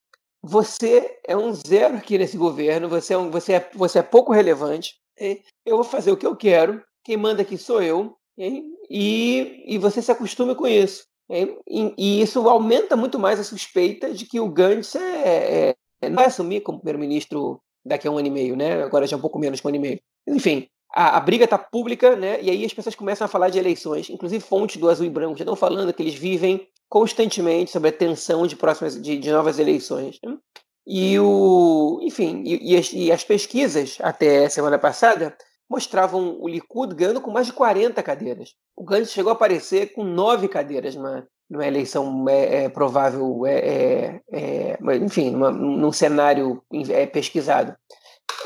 [0.43, 4.33] você é um zero aqui nesse governo, você é, um, você é, você é pouco
[4.33, 4.95] relevante,
[5.65, 10.03] eu vou fazer o que eu quero, quem manda aqui sou eu, e, e você
[10.03, 11.05] se acostume com isso.
[11.31, 14.99] E, e, isso aumenta muito mais a suspeita de que o Gantz é,
[15.71, 18.83] é, é não vai assumir como primeiro-ministro daqui a um ano e meio, né?
[18.83, 20.01] agora já é um pouco menos que um ano e meio.
[20.27, 22.39] Enfim, a, a briga está pública, né?
[22.41, 25.37] e aí as pessoas começam a falar de eleições, inclusive fontes do Azul e Branco
[25.37, 29.59] já estão falando que eles vivem constantemente sobre a tensão de próximas de, de novas
[29.59, 30.21] eleições.
[30.25, 30.37] Né?
[30.87, 35.37] E o, enfim, e, e, as, e, as, pesquisas até semana passada
[35.69, 38.55] mostravam o Likud ganhando com mais de 40 cadeiras.
[38.77, 44.21] O Gantz chegou a aparecer com nove cadeiras numa, numa eleição é, é provável, é,
[44.31, 47.75] é, é enfim, numa, num cenário é, pesquisado.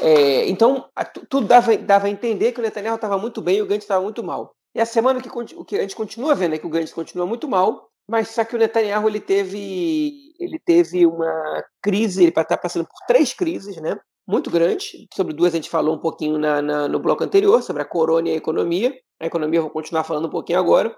[0.00, 0.88] É, então,
[1.28, 4.02] tudo dava, dava a entender que o Netanyahu estava muito bem e o Gantz estava
[4.02, 4.54] muito mal.
[4.74, 7.26] E a semana que, o que a gente continua vendo é que o Gantz continua
[7.26, 12.56] muito mal, mas só que o Netanyahu ele teve, ele teve uma crise, ele está
[12.56, 13.98] passando por três crises, né?
[14.26, 14.92] Muito grandes.
[15.14, 18.28] Sobre duas a gente falou um pouquinho na, na, no bloco anterior, sobre a corona
[18.28, 18.94] e a economia.
[19.20, 20.96] A economia eu vou continuar falando um pouquinho agora,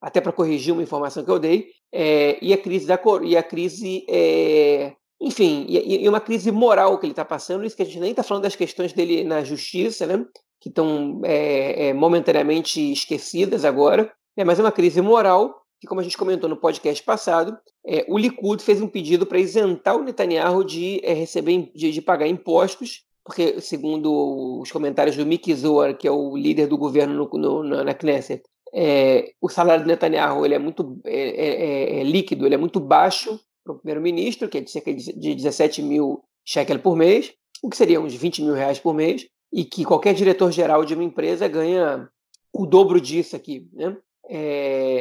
[0.00, 1.68] até para corrigir uma informação que eu dei.
[1.92, 6.98] É, e a crise da e a crise é, enfim, e, e, uma crise moral
[6.98, 9.42] que ele está passando, isso que a gente nem está falando das questões dele na
[9.42, 10.24] justiça, né?
[10.60, 14.44] que estão é, é, momentaneamente esquecidas agora, né?
[14.44, 17.56] mas é uma crise moral que, como a gente comentou no podcast passado,
[17.86, 22.02] é, o Likud fez um pedido para isentar o Netanyahu de é, receber, de, de,
[22.02, 27.28] pagar impostos, porque, segundo os comentários do Miki Zohar, que é o líder do governo
[27.32, 28.42] no, no, na Knesset,
[28.74, 33.38] é, o salário do Netanyahu ele é muito é líquido, ele é muito baixo
[33.68, 37.76] para o primeiro-ministro, que é de cerca de 17 mil shekel por mês, o que
[37.76, 42.08] seria uns 20 mil reais por mês, e que qualquer diretor-geral de uma empresa ganha
[42.52, 43.68] o dobro disso aqui.
[43.72, 43.96] Né?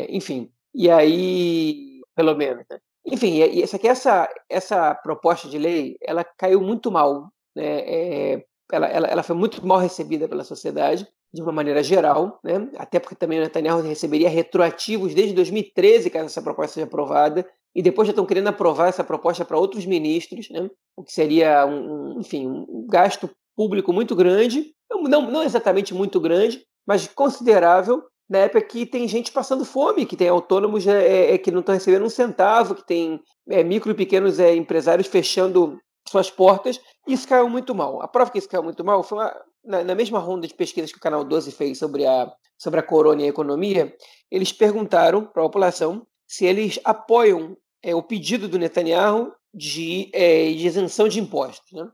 [0.09, 2.65] enfim, e aí, pelo menos.
[2.69, 2.79] Né?
[3.05, 7.31] Enfim, e essa, essa, essa proposta de lei, ela caiu muito mal.
[7.55, 7.79] Né?
[7.79, 12.69] É, ela, ela, ela foi muito mal recebida pela sociedade, de uma maneira geral, né?
[12.77, 17.47] até porque também o Netanyahu receberia retroativos desde 2013, caso essa proposta seja aprovada,
[17.77, 20.67] e depois já estão querendo aprovar essa proposta para outros ministros, né?
[20.95, 26.65] o que seria, um, enfim, um gasto público muito grande, não, não exatamente muito grande,
[26.87, 31.51] mas considerável, na época que tem gente passando fome, que tem autônomos é, é, que
[31.51, 35.77] não estão recebendo um centavo, que tem é, micro e pequenos é, empresários fechando
[36.09, 38.01] suas portas, isso caiu muito mal.
[38.01, 40.91] A prova que isso caiu muito mal foi uma, na, na, mesma ronda de pesquisas
[40.91, 43.95] que o Canal 12 fez sobre a, sobre a corona e a economia,
[44.31, 47.55] eles perguntaram para a população se eles apoiam
[47.87, 51.71] é, o pedido do Netanyahu de, é, de isenção de impostos.
[51.71, 51.87] Né?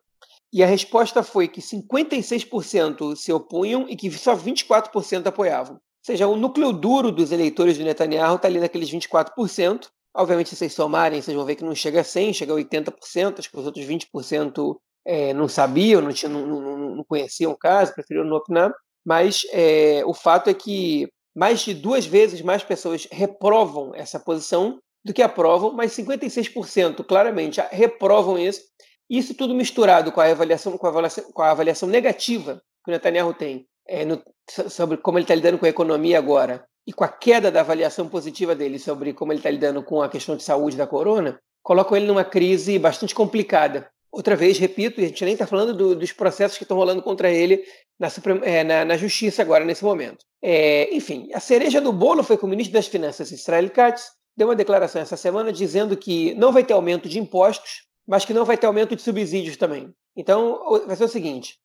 [0.52, 6.36] E a resposta foi que 56% se opunham e que só 24% apoiavam seja, o
[6.36, 9.88] núcleo duro dos eleitores de Netanyahu está ali naqueles 24%.
[10.16, 13.40] Obviamente, se vocês somarem, vocês vão ver que não chega a 100%, chega a 80%,
[13.40, 17.58] acho que os outros 20% é, não sabiam, não, tinham, não, não, não, conheciam o
[17.58, 18.72] caso, preferiram não opinar.
[19.04, 24.80] Mas é, o fato é que mais de duas vezes mais pessoas reprovam essa posição
[25.04, 28.62] do que aprovam, mas 56% claramente reprovam isso.
[29.10, 32.94] Isso tudo misturado com a avaliação, com a avaliação, com a avaliação negativa que o
[32.94, 34.22] Netanyahu tem é, no,
[34.70, 38.08] sobre como ele está lidando com a economia agora e com a queda da avaliação
[38.08, 41.98] positiva dele sobre como ele está lidando com a questão de saúde da corona, colocam
[41.98, 43.90] ele numa crise bastante complicada.
[44.12, 47.32] Outra vez, repito, a gente nem está falando do, dos processos que estão rolando contra
[47.32, 47.64] ele
[48.00, 48.10] na,
[48.44, 50.24] é, na, na, justiça agora, nesse momento.
[50.42, 54.48] É, enfim, a cereja do bolo foi com o ministro das Finanças, Israel Katz, deu
[54.48, 58.46] uma declaração essa semana dizendo que não vai ter aumento de impostos, mas que não
[58.46, 59.94] vai ter aumento de subsídios também.
[60.16, 61.58] Então, vai ser o seguinte: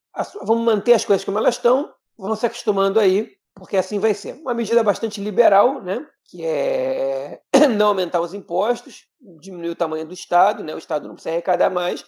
[0.42, 4.34] vamos manter as coisas como elas estão, vamos se acostumando aí, porque assim vai ser.
[4.34, 6.06] Uma medida bastante liberal, né?
[6.30, 7.40] que é
[7.76, 9.06] não aumentar os impostos,
[9.40, 10.74] diminuir o tamanho do Estado, né?
[10.74, 12.04] o Estado não precisa arrecadar mais,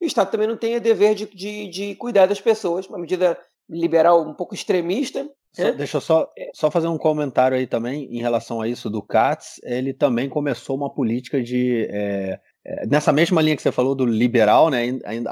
[0.00, 2.98] e o Estado também não tem o dever de, de, de cuidar das pessoas, uma
[2.98, 3.38] medida
[3.68, 5.28] liberal um pouco extremista.
[5.52, 5.72] Só, né?
[5.72, 9.60] Deixa eu só, só fazer um comentário aí também em relação a isso do Katz.
[9.62, 11.86] Ele também começou uma política de.
[11.90, 15.30] É, é, nessa mesma linha que você falou do liberal, né, ainda,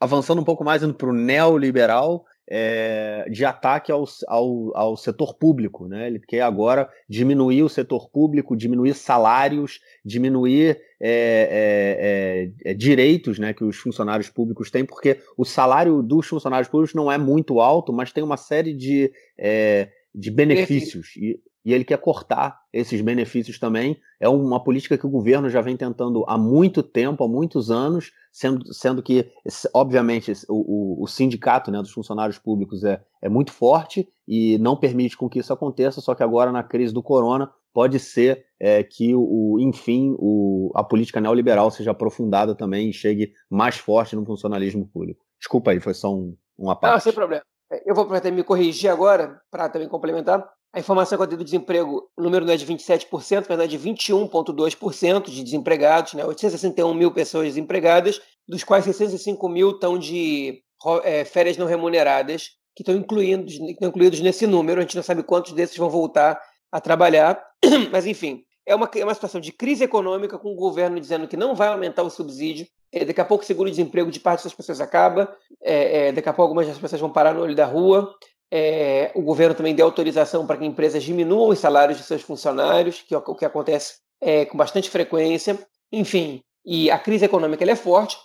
[0.00, 5.34] avançando um pouco mais indo para o neoliberal, é, de ataque ao, ao, ao, setor
[5.34, 5.88] público.
[5.88, 6.06] Né?
[6.06, 13.52] Ele quer agora diminuir o setor público, diminuir salários, diminuir é, é, é, direitos né,
[13.52, 17.92] que os funcionários públicos têm, porque o salário dos funcionários públicos não é muito alto,
[17.92, 21.16] mas tem uma série de, é, de benefícios.
[21.16, 23.96] E, e ele quer cortar esses benefícios também.
[24.20, 28.12] É uma política que o governo já vem tentando há muito tempo, há muitos anos,
[28.30, 29.30] sendo, sendo que,
[29.72, 34.76] obviamente, o, o, o sindicato né, dos funcionários públicos é, é muito forte e não
[34.76, 38.82] permite com que isso aconteça, só que agora, na crise do corona, pode ser é,
[38.82, 44.24] que, o, enfim, o, a política neoliberal seja aprofundada também e chegue mais forte no
[44.24, 45.24] funcionalismo público.
[45.38, 46.92] Desculpa aí, foi só um, uma parte.
[46.92, 47.42] Não, sem problema.
[47.84, 50.48] Eu vou até me corrigir agora, para também complementar.
[50.74, 55.30] A informação quanto do desemprego, o número não é de 27%, mas é de 21,2%
[55.30, 56.24] de desempregados, né?
[56.24, 60.64] 861 mil pessoas desempregadas, dos quais 605 mil estão de
[61.04, 64.80] é, férias não remuneradas, que estão incluídos, estão incluídos nesse número.
[64.80, 66.40] A gente não sabe quantos desses vão voltar
[66.72, 67.40] a trabalhar,
[67.92, 71.36] mas enfim, é uma, é uma situação de crise econômica, com o governo dizendo que
[71.36, 72.66] não vai aumentar o subsídio.
[72.90, 76.32] É, daqui a pouco o seguro-desemprego de parte das pessoas acaba, é, é, daqui a
[76.32, 78.12] pouco algumas das pessoas vão parar no olho da rua.
[78.52, 83.02] É, o governo também deu autorização para que empresas diminuam os salários de seus funcionários,
[83.02, 85.58] que é o que acontece é, com bastante frequência.
[85.92, 88.16] Enfim, e a crise econômica é forte.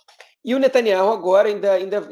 [0.44, 2.08] E o Netanyahu agora ainda, ainda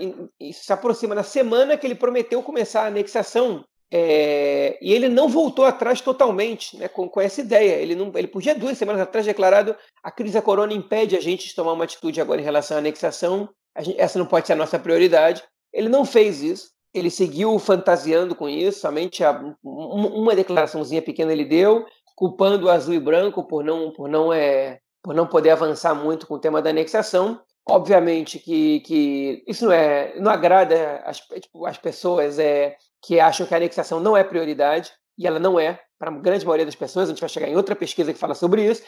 [0.53, 5.65] se aproxima na semana que ele prometeu começar a anexação é, e ele não voltou
[5.65, 7.77] atrás totalmente né, com, com, essa ideia.
[7.77, 11.49] Ele, não, ele podia, duas semanas atrás, declarado a crise da corona impede a gente
[11.49, 13.49] de tomar uma atitude agora em relação à anexação.
[13.81, 15.43] Gente, essa não pode ser a nossa prioridade.
[15.73, 21.45] Ele não fez isso ele seguiu fantasiando com isso, somente a, uma declaraçãozinha pequena ele
[21.45, 21.85] deu,
[22.17, 26.27] culpando o azul e branco por não, por não, é, por não poder avançar muito
[26.27, 27.41] com o tema da anexação.
[27.69, 33.47] Obviamente que, que isso não, é, não agrada as, tipo, as pessoas é, que acham
[33.47, 36.77] que a anexação não é prioridade, e ela não é, para a grande maioria das
[36.77, 38.83] pessoas, a gente vai chegar em outra pesquisa que fala sobre isso.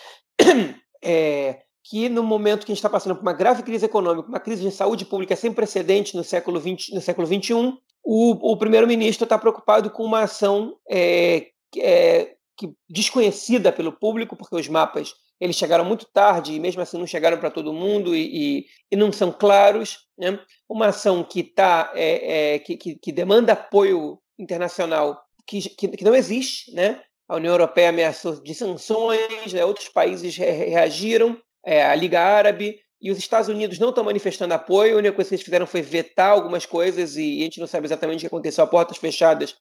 [1.03, 4.39] É, que no momento que a gente está passando por uma grave crise econômica, uma
[4.39, 9.39] crise de saúde pública sem precedentes no século no século XXI, o, o primeiro-ministro está
[9.39, 15.85] preocupado com uma ação é, é, que, desconhecida pelo público, porque os mapas eles chegaram
[15.85, 19.33] muito tarde e mesmo assim não chegaram para todo mundo e, e, e, não são
[19.33, 20.07] claros.
[20.19, 20.39] Né?
[20.69, 26.05] Uma ação que, tá, é, é, que, que, que, demanda apoio internacional que, que, que
[26.05, 26.75] não existe.
[26.75, 27.01] Né?
[27.27, 29.65] A União Europeia ameaçou de sanções, né?
[29.65, 34.95] outros países reagiram é, a Liga Árabe, e os Estados Unidos não estão manifestando apoio,
[34.95, 37.87] a única coisa que eles fizeram foi vetar algumas coisas, e a gente não sabe
[37.87, 39.57] exatamente o que aconteceu a portas fechadas,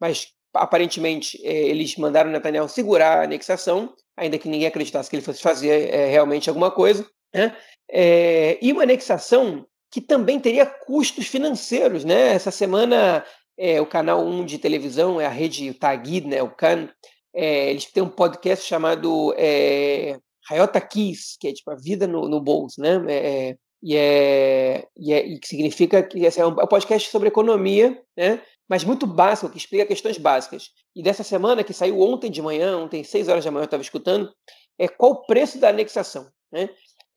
[0.00, 5.22] mas aparentemente é, eles mandaram Netanyahu segurar a anexação, ainda que ninguém acreditasse que ele
[5.22, 7.06] fosse fazer é, realmente alguma coisa.
[7.32, 7.56] Né?
[7.88, 12.04] É, e uma anexação que também teria custos financeiros.
[12.04, 12.32] Né?
[12.32, 13.24] Essa semana,
[13.58, 16.88] é, o canal 1 de televisão, é a rede Tagid, né, o Can,
[17.34, 20.18] é, eles têm um podcast chamado é,
[20.48, 23.02] Hayota Keys, que é tipo a vida no, no bolso, né?
[23.08, 28.00] É, e, é, e, é, e que significa que esse é um podcast sobre economia,
[28.16, 28.42] né?
[28.68, 30.70] mas muito básico, que explica questões básicas.
[30.94, 33.82] E dessa semana, que saiu ontem de manhã, ontem, 6 horas da manhã, eu estava
[33.82, 34.32] escutando,
[34.78, 36.30] é qual o preço da anexação.
[36.52, 36.68] Né?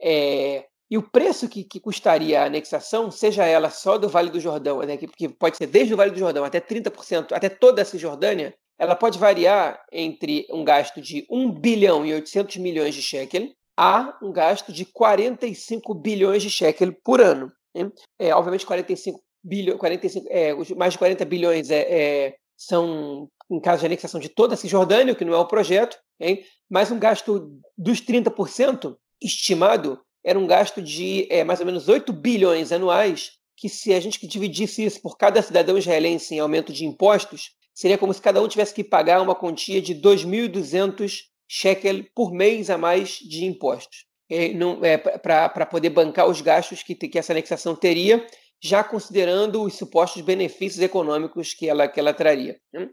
[0.02, 4.40] É, e o preço que, que, custaria a anexação, seja ela só do Vale do
[4.40, 7.82] Jordão, né, que, que pode ser desde o Vale do Jordão até 30%, até toda
[7.82, 13.02] a Cisjordânia, ela pode variar entre um gasto de 1 bilhão e 800 milhões de
[13.02, 17.52] shekel a um gasto de 45 bilhões de shekel por ano.
[17.76, 17.92] Né?
[18.20, 23.82] É, obviamente, 45 bilhões, 45, é, mais de 40 bilhões é, é, são em caso
[23.82, 26.44] de anexação de toda a Cisjordânia, o que não é o projeto, hein?
[26.70, 32.12] mas um gasto dos 30% estimado era um gasto de é, mais ou menos 8
[32.14, 36.86] bilhões anuais, que se a gente dividisse isso por cada cidadão israelense em aumento de
[36.86, 42.32] impostos, seria como se cada um tivesse que pagar uma quantia de 2.200 shekel por
[42.32, 44.06] mês a mais de impostos.
[44.30, 48.26] É, para poder bancar os gastos que, que essa anexação teria,
[48.62, 52.58] já considerando os supostos benefícios econômicos que ela, que ela traria.
[52.74, 52.90] Né?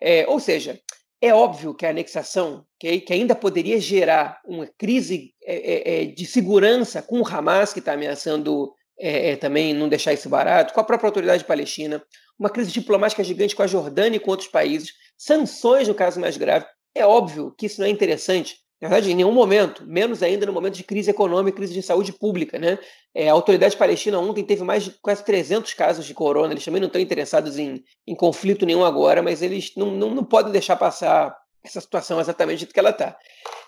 [0.00, 0.80] É, ou seja,
[1.22, 6.24] É óbvio que a anexação, que, que ainda poderia gerar uma crise é, é, de
[6.24, 10.84] segurança com o Hamas, que está ameaçando é, também não deixar isso barato, com a
[10.84, 12.02] própria autoridade palestina,
[12.40, 16.38] uma crise diplomática gigante com a Jordânia e com outros países, sanções no caso mais
[16.38, 16.64] grave.
[16.94, 18.56] É óbvio que isso não é interessante.
[18.80, 22.14] Na verdade, em nenhum momento, menos ainda no momento de crise econômica, crise de saúde
[22.14, 22.58] pública.
[22.58, 22.78] Né?
[23.14, 26.80] É, a autoridade palestina ontem teve mais de quase 300 casos de corona, eles também
[26.80, 30.76] não estão interessados em, em conflito nenhum agora, mas eles não, não, não podem deixar
[30.76, 33.18] passar essa situação exatamente do que ela está.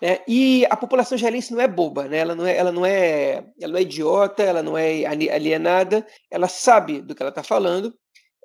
[0.00, 0.20] Né?
[0.26, 2.16] E a população israelense não é boba, né?
[2.16, 6.48] ela, não é, ela, não é, ela não é idiota, ela não é alienada, ela
[6.48, 7.92] sabe do que ela está falando,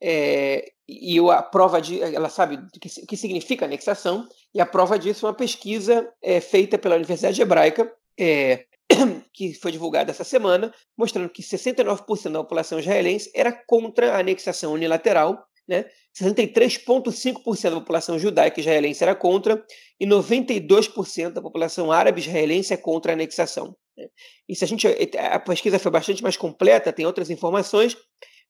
[0.02, 4.98] é, e a prova de, ela sabe o que, que, significa anexação, e a prova
[4.98, 8.66] disso é uma pesquisa é, feita pela Universidade Hebraica, é,
[9.34, 14.74] que foi divulgada essa semana, mostrando que 69% da população israelense era contra a anexação
[14.74, 15.86] unilateral, né?
[16.18, 19.64] 63,5% da população judaica israelense era contra,
[20.00, 23.76] e 92% da população árabe israelense é contra a anexação.
[23.98, 24.08] Né?
[24.48, 24.88] E se a gente.
[24.88, 27.98] A pesquisa foi bastante mais completa, tem outras informações,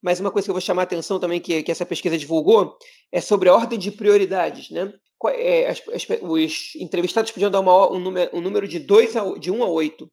[0.01, 2.77] mas uma coisa que eu vou chamar a atenção também que, que essa pesquisa divulgou
[3.11, 4.69] é sobre a ordem de prioridades.
[4.69, 4.93] Né?
[5.29, 9.23] É, as, as, os entrevistados podiam dar uma, um, número, um número de, dois a,
[9.37, 10.09] de 1 a 8.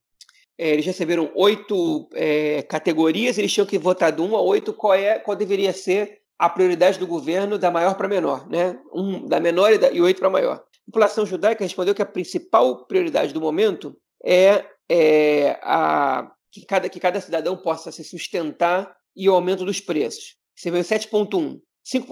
[0.56, 4.94] É, eles receberam oito é, categorias, eles tinham que votar de 1 a 8 qual,
[4.94, 8.78] é, qual deveria ser a prioridade do governo da maior para menor, né?
[8.92, 10.56] Um, da menor e, da, e oito para maior.
[10.56, 16.88] A população judaica respondeu que a principal prioridade do momento é, é a, que, cada,
[16.88, 20.36] que cada cidadão possa se sustentar e o aumento dos preços.
[20.54, 21.60] Você vê 7,1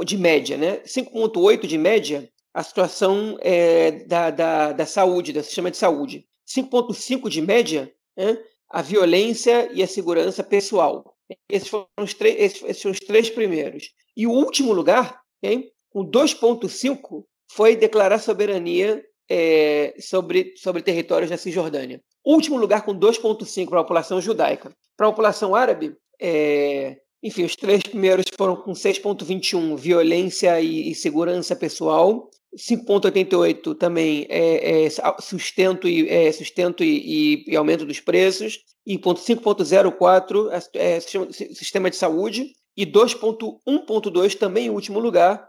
[0.05, 0.79] de média, né?
[0.81, 6.27] 5,8 de média a situação é, da, da, da saúde, do sistema de saúde.
[6.47, 8.39] 5,5 de média né?
[8.69, 11.15] a violência e a segurança pessoal.
[11.49, 13.91] Esses foram os, esses, esses foram os três primeiros.
[14.17, 15.71] E o último lugar, okay?
[15.91, 22.03] com 2,5, foi declarar soberania é, sobre, sobre territórios da Cisjordânia.
[22.25, 24.75] Último lugar com 2,5 para a população judaica.
[24.97, 30.95] Para a população árabe, é, enfim, os três primeiros foram com 6,21, violência e, e,
[30.95, 32.29] segurança pessoal.
[32.57, 34.89] 5,88 também é, é,
[35.21, 38.59] sustento, e, é, sustento e, e, aumento dos preços.
[38.85, 42.53] E 5,04 é, sistema, de saúde.
[42.77, 45.47] E 2,1,2 também em último lugar,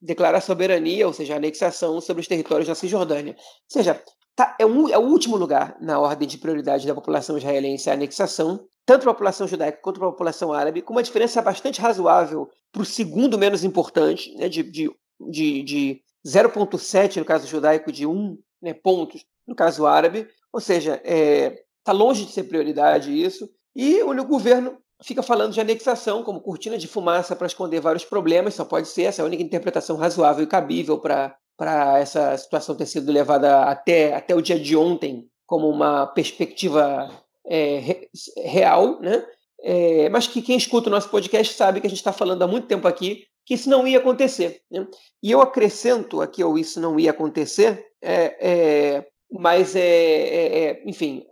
[0.00, 3.34] declarar soberania, ou seja, anexação sobre os territórios da Cisjordânia.
[3.34, 3.38] Ou
[3.68, 4.00] seja,
[4.36, 7.94] tá, é, um, é o último lugar na ordem de prioridade da população israelense a
[7.94, 11.80] anexação, tanto para a população judaica quanto para a população árabe, com uma diferença bastante
[11.80, 17.92] razoável para o segundo menos importante, né, de, de, de, de 0,7 no caso judaico,
[17.92, 20.26] de 1 né, pontos no caso árabe.
[20.52, 23.48] Ou seja, está é, tá longe de ser prioridade isso.
[23.74, 28.54] E o governo fica falando de anexação como cortina de fumaça para esconder vários problemas,
[28.54, 32.74] só pode ser essa é a única interpretação razoável e cabível para para essa situação
[32.74, 37.10] ter sido levada até, até o dia de ontem como uma perspectiva
[37.46, 38.08] é, re,
[38.44, 39.24] real, né?
[39.62, 42.46] É, mas que quem escuta o nosso podcast sabe que a gente está falando há
[42.46, 44.62] muito tempo aqui que isso não ia acontecer.
[44.70, 44.86] Né?
[45.22, 50.82] E eu acrescento aqui ou isso não ia acontecer, é, é mas é, é, é
[50.86, 51.24] enfim,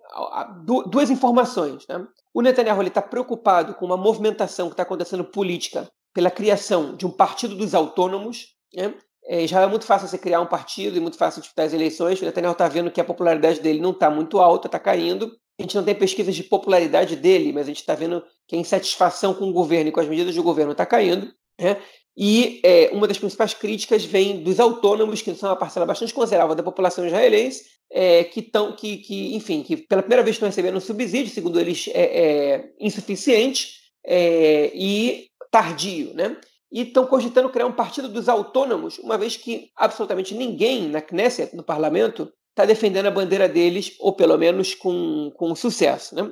[0.86, 1.86] duas informações.
[1.88, 2.04] Né?
[2.34, 7.10] O Netanyahu está preocupado com uma movimentação que está acontecendo política pela criação de um
[7.10, 8.48] partido dos autônomos.
[8.74, 8.94] Né?
[9.26, 12.20] É, já é muito fácil você criar um partido e muito fácil disputar as eleições.
[12.20, 15.32] O Netanyahu está vendo que a popularidade dele não está muito alta, está caindo.
[15.58, 18.58] A gente não tem pesquisas de popularidade dele, mas a gente está vendo que a
[18.58, 21.32] insatisfação com o governo e com as medidas do governo está caindo.
[21.60, 21.76] Né?
[22.16, 26.54] E é, uma das principais críticas vem dos autônomos, que são uma parcela bastante considerável
[26.54, 30.76] da população israelense, é, que estão, que, que, enfim, que pela primeira vez estão recebendo
[30.76, 36.36] um subsídio, segundo eles, é, é insuficiente é, e tardio, né?
[36.72, 41.54] E estão cogitando criar um partido dos autônomos, uma vez que absolutamente ninguém na Knesset,
[41.54, 46.14] no parlamento, está defendendo a bandeira deles, ou pelo menos com, com sucesso.
[46.14, 46.30] Né?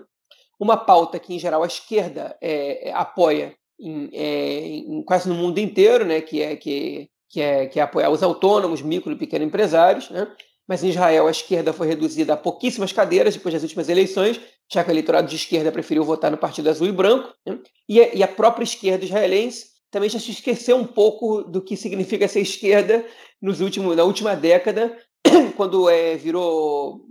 [0.59, 5.59] Uma pauta que, em geral, a esquerda é, apoia em, é, em, quase no mundo
[5.59, 9.49] inteiro, né, que, é, que, que, é, que é apoiar os autônomos, micro e pequenos
[9.49, 10.31] empresários, né,
[10.69, 14.39] mas em Israel a esquerda foi reduzida a pouquíssimas cadeiras depois das últimas eleições,
[14.71, 18.19] já que o eleitorado de esquerda preferiu votar no Partido Azul e Branco, né, e,
[18.19, 22.41] e a própria esquerda israelense também já se esqueceu um pouco do que significa ser
[22.41, 23.05] esquerda
[23.41, 24.97] nos últimos, na última década,
[25.57, 27.05] quando é, virou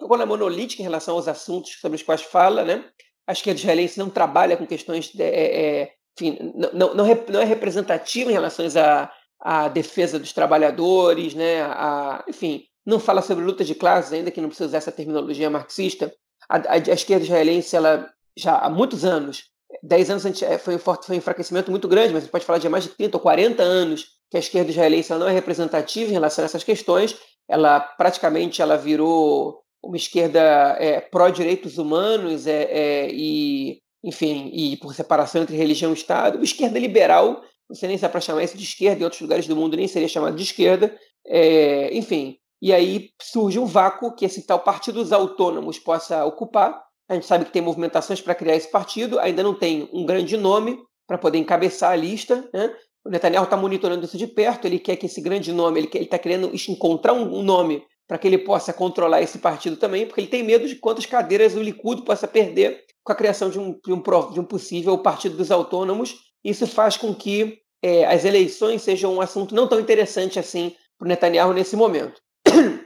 [0.00, 2.84] ficou na monolítica em relação aos assuntos sobre os quais fala, né?
[3.26, 7.44] A esquerda israelense não trabalha com questões de, é, é enfim, não, não, não, é
[7.44, 9.10] representativa em relação à,
[9.40, 11.62] à defesa dos trabalhadores, né?
[11.62, 15.50] A, enfim, não fala sobre luta de classes, ainda que não precisa usar essa terminologia
[15.50, 16.12] marxista.
[16.48, 19.53] A, a, a esquerda israelense, ela já há muitos anos
[19.84, 22.58] 10 anos é, foi um, foi um enfraquecimento muito grande, mas a gente pode falar
[22.58, 26.14] de mais de 30 ou 40 anos que a esquerda israelense não é representativa em
[26.14, 27.14] relação a essas questões.
[27.48, 30.40] Ela praticamente ela virou uma esquerda
[30.80, 36.36] é, pró-direitos humanos é, é, e, enfim, e por separação entre religião e Estado.
[36.36, 39.20] Uma esquerda liberal, não sei nem se é para chamar isso de esquerda, em outros
[39.20, 40.96] lugares do mundo nem seria chamado de esquerda.
[41.26, 46.82] É, enfim, e aí surge um vácuo que esse tal Partido dos Autônomos possa ocupar.
[47.08, 50.36] A gente sabe que tem movimentações para criar esse partido, ainda não tem um grande
[50.36, 52.48] nome para poder encabeçar a lista.
[52.52, 52.74] Né?
[53.04, 56.18] O Netanyahu está monitorando isso de perto, ele quer que esse grande nome, ele está
[56.18, 60.42] querendo encontrar um nome para que ele possa controlar esse partido também, porque ele tem
[60.42, 64.02] medo de quantas cadeiras o Likud possa perder com a criação de um, de um,
[64.30, 66.14] de um possível Partido dos Autônomos.
[66.42, 71.06] Isso faz com que é, as eleições sejam um assunto não tão interessante assim para
[71.06, 72.20] o Netanyahu nesse momento.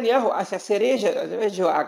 [0.00, 1.10] Netanyahu, a cereja,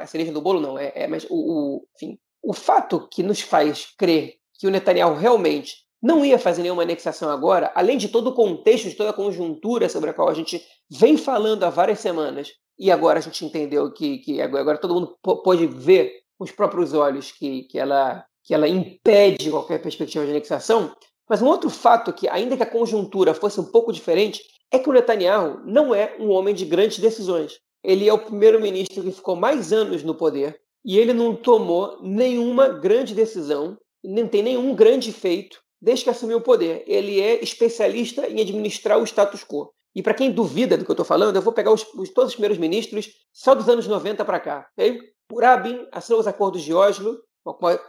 [0.01, 3.41] a cereja do bolo não, é, é mas o, o, enfim, o fato que nos
[3.41, 8.29] faz crer que o Netanyahu realmente não ia fazer nenhuma anexação agora, além de todo
[8.29, 11.99] o contexto, de toda a conjuntura sobre a qual a gente vem falando há várias
[12.01, 16.53] semanas, e agora a gente entendeu que, que agora todo mundo pode ver com os
[16.53, 20.95] próprios olhos que, que, ela, que ela impede qualquer perspectiva de anexação.
[21.29, 24.89] Mas um outro fato que, ainda que a conjuntura fosse um pouco diferente, é que
[24.89, 27.59] o Netanyahu não é um homem de grandes decisões.
[27.87, 32.69] Ele é o primeiro-ministro que ficou mais anos no poder e ele não tomou nenhuma
[32.69, 36.83] grande decisão, nem tem nenhum grande feito desde que assumiu o poder.
[36.89, 39.71] Ele é especialista em administrar o status quo.
[39.95, 42.31] E para quem duvida do que eu estou falando, eu vou pegar os, os, todos
[42.31, 44.67] os primeiros ministros só dos anos 90 para cá.
[44.73, 44.99] Okay?
[45.41, 47.21] Rabin assinou os acordos de Oslo,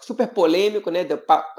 [0.02, 1.08] super polêmico, né?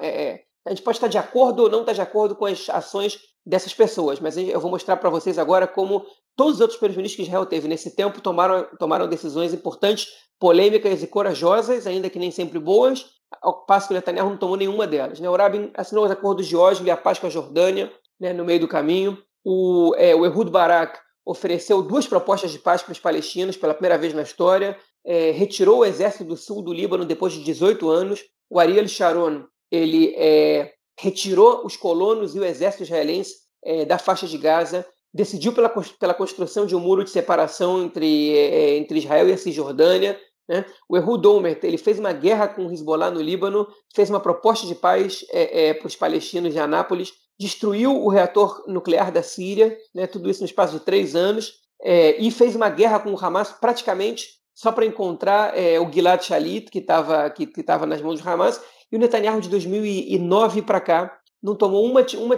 [0.00, 2.70] É, é, a gente pode estar de acordo ou não estar de acordo com as
[2.70, 6.04] ações dessas pessoas, mas eu vou mostrar para vocês agora como
[6.36, 10.06] todos os outros primeiros-ministros que Israel teve nesse tempo tomaram, tomaram decisões importantes,
[10.38, 13.06] polêmicas e corajosas, ainda que nem sempre boas,
[13.42, 15.18] ao passo que Netanyahu não tomou nenhuma delas.
[15.20, 15.28] Né?
[15.28, 18.44] O Rabin assinou os acordos de Oslo e a paz com a Jordânia né, no
[18.44, 19.18] meio do caminho.
[19.44, 23.98] O, é, o Ehud Barak ofereceu duas propostas de paz para os palestinos pela primeira
[23.98, 28.24] vez na história, é, retirou o exército do sul do Líbano depois de 18 anos.
[28.50, 33.34] O Ariel Sharon ele é, retirou os colonos e o exército israelense
[33.64, 35.68] é, da faixa de Gaza, decidiu pela,
[35.98, 40.18] pela construção de um muro de separação entre, é, entre Israel e a Cisjordânia,
[40.48, 40.64] né?
[40.88, 44.66] O Ehud Olmert ele fez uma guerra com o Hezbollah no Líbano, fez uma proposta
[44.66, 49.76] de paz é, é, para os palestinos de Anápolis, destruiu o reator nuclear da Síria,
[49.94, 50.06] né?
[50.06, 53.52] tudo isso no espaço de três anos, é, e fez uma guerra com o Hamas
[53.52, 58.28] praticamente só para encontrar é, o Gilad Shalit, que estava que, que nas mãos do
[58.28, 62.34] Hamas, e o Netanyahu de 2009 para cá não tomou uma, uma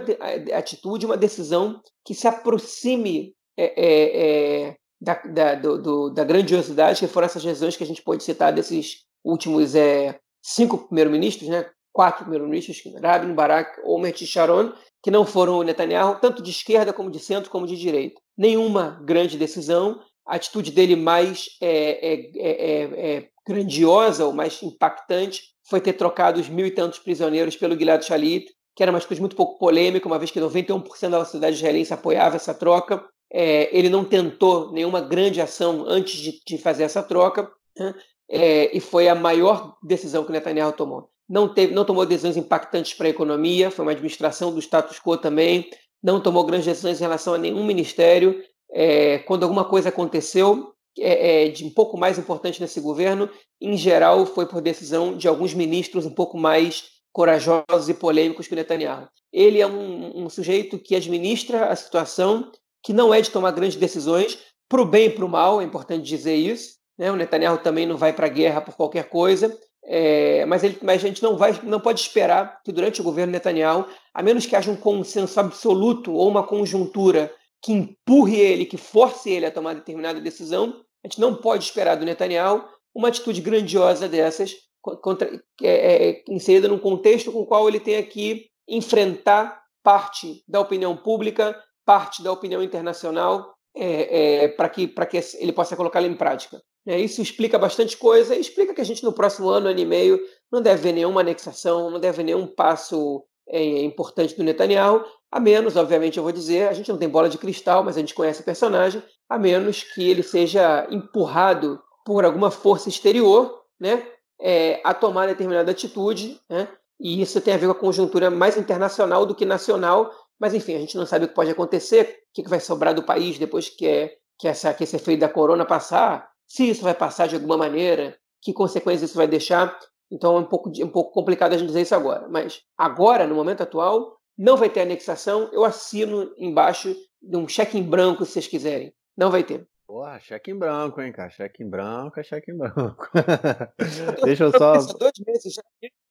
[0.55, 7.07] atitude, uma decisão que se aproxime é, é, é da, da, do, da grandiosidade que
[7.07, 11.65] foram essas decisões que a gente pode citar desses últimos é, cinco primeiros-ministros, né?
[11.91, 16.93] quatro primeiros-ministros, Rabin, Barak, Olmert e Sharon, que não foram o Netanyahu, tanto de esquerda
[16.93, 18.21] como de centro como de direita.
[18.37, 25.43] Nenhuma grande decisão, a atitude dele mais é, é, é, é grandiosa ou mais impactante
[25.69, 29.21] foi ter trocado os mil e tantos prisioneiros pelo Gilad Shalit, que era uma atitude
[29.21, 33.03] muito pouco polêmica, uma vez que 91% da sociedade israelense apoiava essa troca.
[33.31, 37.93] É, ele não tentou nenhuma grande ação antes de, de fazer essa troca, né?
[38.29, 41.09] é, e foi a maior decisão que Netanyahu tomou.
[41.29, 45.17] Não, teve, não tomou decisões impactantes para a economia, foi uma administração do status quo
[45.17, 45.69] também,
[46.03, 48.41] não tomou grandes decisões em relação a nenhum ministério.
[48.73, 53.77] É, quando alguma coisa aconteceu é, é, de um pouco mais importante nesse governo, em
[53.77, 58.55] geral foi por decisão de alguns ministros um pouco mais corajosos e polêmicos que o
[58.55, 59.07] Netanyahu.
[59.31, 62.51] Ele é um, um sujeito que administra a situação
[62.83, 65.63] que não é de tomar grandes decisões, para o bem e para o mal, é
[65.63, 66.75] importante dizer isso.
[66.97, 67.11] Né?
[67.11, 71.03] O Netanyahu também não vai para a guerra por qualquer coisa, é, mas, ele, mas
[71.03, 74.55] a gente não, vai, não pode esperar que durante o governo Netanyahu, a menos que
[74.55, 77.31] haja um consenso absoluto ou uma conjuntura
[77.61, 81.95] que empurre ele, que force ele a tomar determinada decisão, a gente não pode esperar
[81.95, 85.29] do Netanyahu uma atitude grandiosa dessas, contra,
[85.61, 90.95] é, é, inserida num contexto com o qual ele tenha que enfrentar parte da opinião
[90.95, 96.61] pública, parte da opinião internacional é, é, para que, que ele possa colocá-la em prática.
[96.85, 99.85] É, isso explica bastante coisa e explica que a gente no próximo ano, ano e
[99.85, 100.19] meio,
[100.51, 105.39] não deve ver nenhuma anexação, não deve ver nenhum passo é, importante do Netanyahu, a
[105.39, 108.13] menos, obviamente, eu vou dizer, a gente não tem bola de cristal, mas a gente
[108.13, 114.05] conhece o personagem, a menos que ele seja empurrado por alguma força exterior né,
[114.39, 116.67] é, a tomar determinada atitude, né,
[116.99, 120.75] e isso tem a ver com a conjuntura mais internacional do que nacional, mas, enfim,
[120.75, 123.69] a gente não sabe o que pode acontecer, o que vai sobrar do país depois
[123.69, 127.35] que, é, que, essa, que esse efeito da corona passar, se isso vai passar de
[127.35, 129.77] alguma maneira, que consequências isso vai deixar.
[130.11, 132.27] Então é um pouco, um pouco complicado a gente dizer isso agora.
[132.27, 135.49] Mas agora, no momento atual, não vai ter anexação.
[135.53, 138.91] Eu assino embaixo de um cheque em branco, se vocês quiserem.
[139.15, 139.67] Não vai ter.
[139.85, 141.29] Porra, cheque em branco, hein, cara?
[141.29, 143.07] Cheque em branco é cheque em branco.
[144.25, 144.73] Deixa eu só.
[144.73, 145.61] Dois meses já.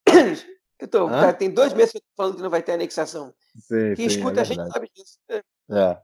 [0.81, 3.35] Eu tô, cara, tem dois meses que eu tô falando que não vai ter anexação.
[3.55, 5.19] Sim, Quem sim, escuta é a gente sabe disso.
[5.71, 5.99] É,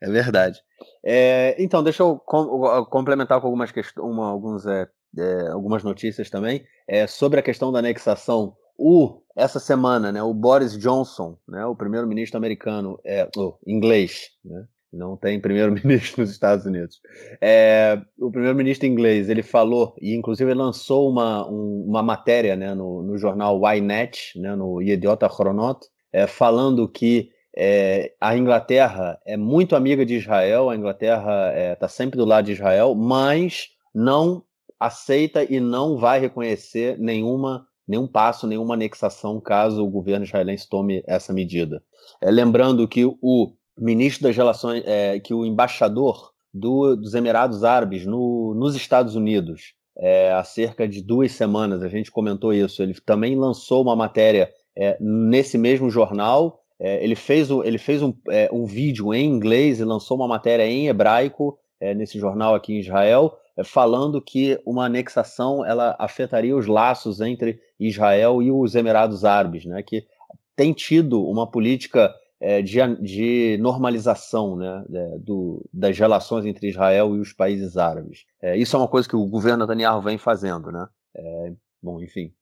[0.00, 0.62] é verdade.
[1.04, 4.88] É, então, deixa eu com, complementar com algumas, uma, alguns, é,
[5.18, 6.66] é, algumas notícias também.
[6.88, 11.74] É, sobre a questão da anexação, o, essa semana, né, o Boris Johnson, né, o
[11.74, 17.00] primeiro-ministro americano, é, oh, inglês, né, não tem primeiro-ministro nos Estados Unidos.
[17.40, 23.02] É, o primeiro-ministro inglês ele falou e inclusive lançou uma, um, uma matéria né, no,
[23.02, 25.80] no jornal Ynet, né, no Idiota Chronot,
[26.12, 31.88] é, falando que é, a Inglaterra é muito amiga de Israel, a Inglaterra está é,
[31.88, 34.44] sempre do lado de Israel, mas não
[34.78, 41.02] aceita e não vai reconhecer nenhuma nenhum passo, nenhuma anexação caso o governo israelense tome
[41.06, 41.82] essa medida.
[42.20, 48.04] É, lembrando que o ministro das Relações, é, que o embaixador do, dos Emirados Árabes
[48.04, 52.94] no, nos Estados Unidos, é, há cerca de duas semanas, a gente comentou isso, ele
[53.04, 56.60] também lançou uma matéria é, nesse mesmo jornal.
[56.80, 60.28] É, ele fez, um, ele fez um, é, um vídeo em inglês e lançou uma
[60.28, 66.56] matéria em hebraico é, nesse jornal aqui em Israel, falando que uma anexação ela afetaria
[66.56, 70.06] os laços entre Israel e os Emirados Árabes, né, que
[70.54, 74.84] tem tido uma política é, de, de, normalização né,
[75.20, 78.24] do, das relações entre Israel e os países árabes.
[78.40, 80.70] É, isso é uma coisa que o governo Netanyahu vem fazendo.
[80.70, 80.86] Né?
[81.16, 81.52] É,
[81.82, 82.32] bom, enfim,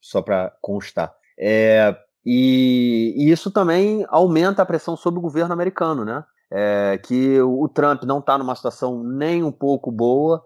[0.00, 1.12] só para constar.
[1.38, 1.94] E,
[2.24, 6.24] e, isso também aumenta a pressão sobre o governo americano, né?
[7.02, 10.44] que o Trump não está numa situação nem um pouco boa.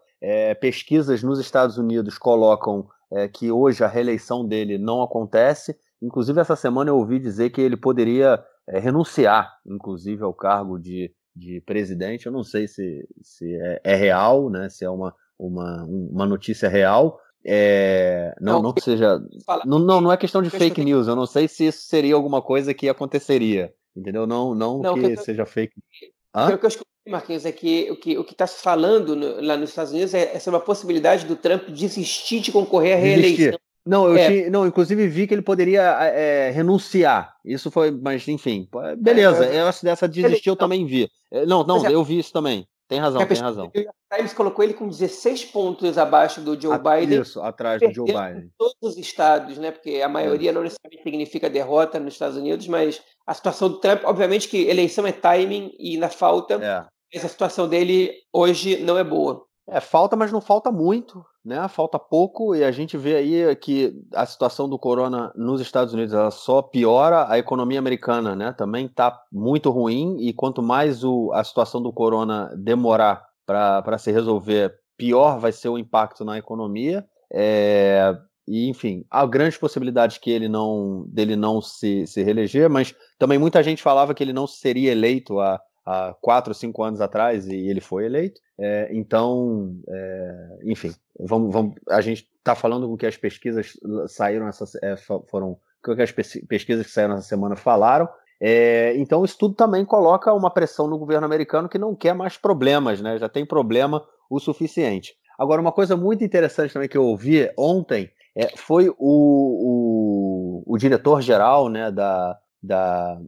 [0.61, 2.89] Pesquisas nos Estados Unidos colocam
[3.33, 5.77] que hoje a reeleição dele não acontece.
[6.03, 11.13] Inclusive, essa semana eu ouvi dizer que ele poderia é, renunciar, inclusive, ao cargo de,
[11.35, 12.27] de presidente.
[12.27, 14.69] Eu não sei se, se é, é real, né?
[14.69, 17.21] Se é uma, uma, uma notícia real.
[17.45, 19.21] É, não, não, não que seja.
[19.65, 21.07] Não, não, não é questão de fake news.
[21.07, 23.73] Eu não sei se isso seria alguma coisa que aconteceria.
[23.97, 24.27] Entendeu?
[24.27, 26.13] Não, não, não que, que seja fake news.
[26.45, 26.71] O que eu
[27.11, 30.37] Marquinhos, é que o que o está se falando no, lá nos Estados Unidos é,
[30.37, 33.59] é sobre a possibilidade do Trump desistir de concorrer à reeleição.
[33.87, 34.27] Não, eu é.
[34.27, 37.37] tinha, não, inclusive vi que ele poderia é, renunciar.
[37.45, 39.47] Isso foi, mas enfim, beleza.
[39.47, 41.09] É, essa dessa desistir eu também vi.
[41.31, 42.67] É, não, não, é eu vi isso também.
[42.89, 43.71] Tem razão, tem razão.
[44.15, 47.21] Times colocou ele com 16 pontos abaixo do Joe Biden.
[47.21, 48.51] Isso, atrás do Joe Biden.
[48.57, 49.73] Todos os estados, né?
[49.73, 54.03] Porque a maioria não necessariamente significa derrota nos Estados Unidos, mas a situação do Trump,
[54.05, 56.89] obviamente que eleição é timing e ainda falta.
[57.17, 57.21] É.
[57.21, 59.45] Mas a situação dele hoje não é boa.
[59.69, 61.67] É, falta, mas não falta muito, né?
[61.67, 66.15] Falta pouco e a gente vê aí que a situação do corona nos Estados Unidos
[66.15, 68.53] ela só piora, a economia americana, né?
[68.53, 74.13] Também está muito ruim e quanto mais o, a situação do corona demorar para se
[74.13, 77.05] resolver, pior vai ser o impacto na economia.
[77.33, 82.95] É, e enfim, há grandes possibilidades que ele não dele não se, se reeleger, mas
[83.19, 87.47] também muita gente falava que ele não seria eleito a há quatro, cinco anos atrás
[87.47, 88.41] e ele foi eleito.
[88.59, 93.79] É, então, é, enfim, vamos, vamos, a gente está falando com que as pesquisas
[94.09, 95.57] saíram essa, é, foram
[95.87, 98.09] o que as pesquisas que saíram essa semana falaram.
[98.41, 102.37] É, então, isso tudo também coloca uma pressão no governo americano que não quer mais
[102.37, 103.19] problemas, né?
[103.19, 105.15] Já tem problema o suficiente.
[105.39, 110.77] Agora, uma coisa muito interessante também que eu ouvi ontem é, foi o, o, o
[110.77, 113.19] diretor-geral né, da, da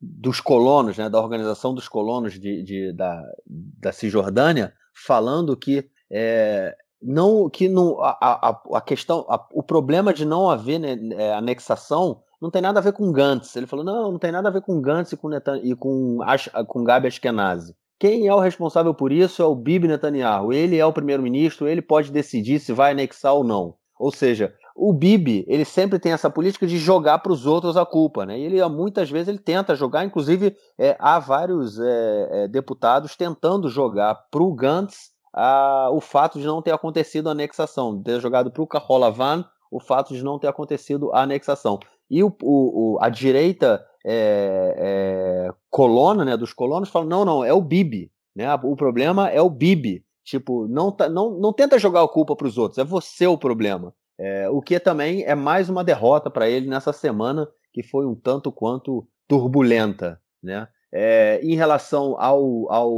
[0.00, 6.76] dos colonos, né, da organização dos colonos de, de da, da Cisjordânia, falando que é,
[7.02, 11.34] não que não, a, a, a questão, a, o problema de não haver né, é,
[11.34, 13.54] anexação não tem nada a ver com Gantz.
[13.54, 16.18] Ele falou, não, não tem nada a ver com Gantz e com, Netan e com,
[16.66, 17.76] com Gabi Ashkenazi.
[17.98, 20.54] Quem é o responsável por isso é o Bibi Netanyahu.
[20.54, 23.74] Ele é o primeiro-ministro, ele pode decidir se vai anexar ou não.
[23.98, 27.84] Ou seja, o Bibi, ele sempre tem essa política de jogar para os outros a
[27.84, 28.38] culpa, né?
[28.38, 33.68] E ele muitas vezes ele tenta jogar, inclusive é, há vários é, é, deputados tentando
[33.68, 38.50] jogar para o Gantz a, o fato de não ter acontecido a anexação, ter jogado
[38.50, 41.78] para o Kaholavan o fato de não ter acontecido a anexação.
[42.10, 47.52] E o, o, a direita é, é, colona, né, dos colonos, fala: não, não, é
[47.52, 48.10] o Bibi.
[48.34, 48.52] Né?
[48.64, 50.02] O problema é o Bibi.
[50.24, 53.36] Tipo, não, tá, não, não tenta jogar a culpa para os outros, é você o
[53.36, 53.94] problema.
[54.22, 58.14] É, o que também é mais uma derrota para ele nessa semana, que foi um
[58.14, 60.20] tanto quanto turbulenta.
[60.42, 60.68] Né?
[60.92, 62.92] É, em relação ao, ao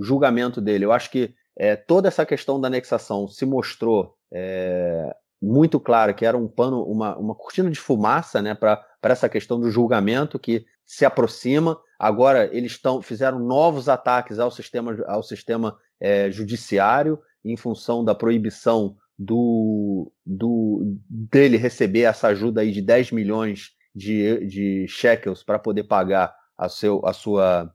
[0.00, 5.78] julgamento dele, eu acho que é, toda essa questão da anexação se mostrou é, muito
[5.78, 9.70] clara que era um pano, uma, uma cortina de fumaça né, para essa questão do
[9.70, 11.78] julgamento que se aproxima.
[11.98, 18.14] Agora eles tão, fizeram novos ataques ao sistema, ao sistema é, judiciário em função da
[18.14, 25.58] proibição do, do dele receber essa ajuda aí de 10 milhões de, de shekels para
[25.58, 27.72] poder pagar a, seu, a sua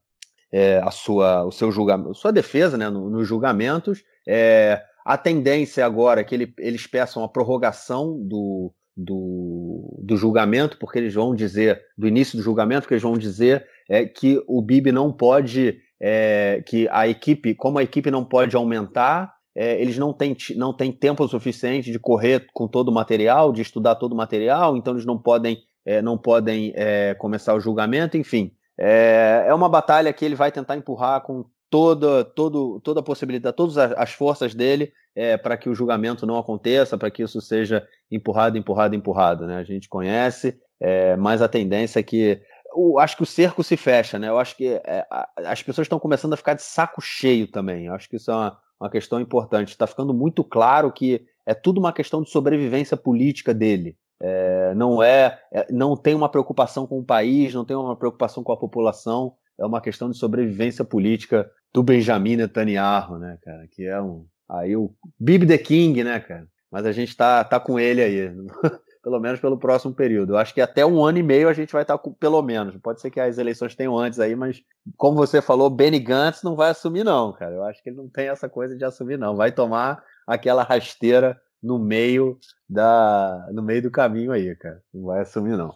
[0.52, 4.04] é, a sua o seu julgamento, sua defesa né, no, nos julgamentos.
[4.28, 10.78] É, a tendência agora é que ele, eles peçam a prorrogação do, do, do, julgamento,
[10.78, 14.62] porque eles vão dizer, do início do julgamento, porque eles vão dizer é, que o
[14.62, 19.98] BIB não pode, é, que a equipe, como a equipe não pode aumentar, é, eles
[19.98, 24.14] não têm, não têm tempo suficiente de correr com todo o material, de estudar todo
[24.14, 28.52] o material, então eles não podem, é, não podem é, começar o julgamento, enfim.
[28.80, 33.56] É, é uma batalha que ele vai tentar empurrar com toda, todo, toda a possibilidade,
[33.56, 37.84] todas as forças dele é, para que o julgamento não aconteça, para que isso seja
[38.12, 39.48] empurrado, empurrado, empurrado.
[39.48, 39.58] Né?
[39.58, 42.40] A gente conhece, é, mas a tendência é que.
[42.76, 44.30] Eu acho que o cerco se fecha, né?
[44.30, 45.04] Eu acho que é,
[45.38, 47.88] as pessoas estão começando a ficar de saco cheio também.
[47.88, 49.70] Eu acho que isso é uma, uma questão importante.
[49.70, 53.98] Está ficando muito claro que é tudo uma questão de sobrevivência política dele.
[54.20, 58.44] É, não é, é, não tem uma preocupação com o país, não tem uma preocupação
[58.44, 59.34] com a população.
[59.60, 63.68] É uma questão de sobrevivência política do Benjamin Netanyahu, né, cara?
[63.72, 64.26] Que é um.
[64.50, 66.48] Aí o Bibi the King, né, cara?
[66.72, 68.32] Mas a gente tá, tá com ele aí,
[69.08, 70.34] pelo menos pelo próximo período.
[70.34, 72.76] Eu acho que até um ano e meio a gente vai estar com, pelo menos.
[72.76, 74.62] Pode ser que as eleições tenham antes aí, mas
[74.98, 77.56] como você falou, Benny Gantz não vai assumir, não, cara.
[77.56, 79.34] Eu acho que ele não tem essa coisa de assumir, não.
[79.34, 82.38] Vai tomar aquela rasteira no meio
[82.70, 84.84] da no meio do caminho aí, cara.
[84.94, 85.74] Não vai assumir, não.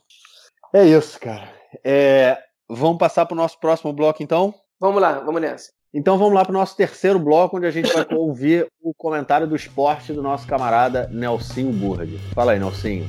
[0.73, 1.47] É isso, cara.
[1.85, 2.37] É,
[2.69, 4.53] vamos passar para o nosso próximo bloco, então?
[4.77, 5.71] Vamos lá, vamos nessa.
[5.93, 9.45] Então vamos lá para o nosso terceiro bloco, onde a gente vai ouvir o comentário
[9.45, 12.17] do esporte do nosso camarada Nelsinho Burg.
[12.33, 13.05] Fala aí, Nelsinho.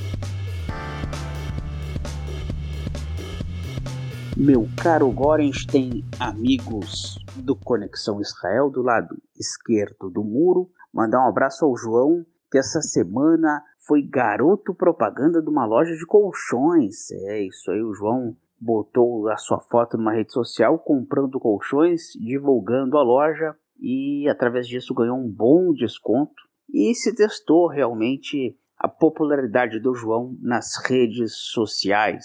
[4.37, 11.65] Meu caro Gorenstein, amigos do Conexão Israel, do lado esquerdo do muro, mandar um abraço
[11.65, 17.13] ao João, que essa semana foi garoto propaganda de uma loja de colchões.
[17.13, 22.97] É isso aí, o João botou a sua foto numa rede social comprando colchões, divulgando
[22.97, 26.41] a loja e através disso ganhou um bom desconto
[26.73, 32.25] e se testou realmente a popularidade do João nas redes sociais.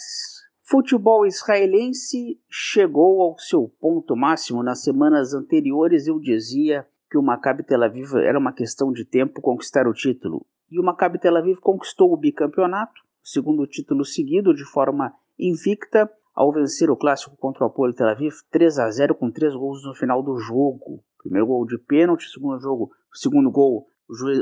[0.61, 6.07] Futebol israelense chegou ao seu ponto máximo nas semanas anteriores.
[6.07, 10.45] Eu dizia que o Maccabi Tel Aviv era uma questão de tempo conquistar o título.
[10.69, 16.51] E o Maccabi Tel Aviv conquistou o bicampeonato, segundo título seguido de forma invicta, ao
[16.51, 19.95] vencer o clássico contra o Apolo Tel Aviv 3 a 0 com três gols no
[19.95, 21.03] final do jogo.
[21.17, 23.87] Primeiro gol de pênalti, segundo jogo, segundo gol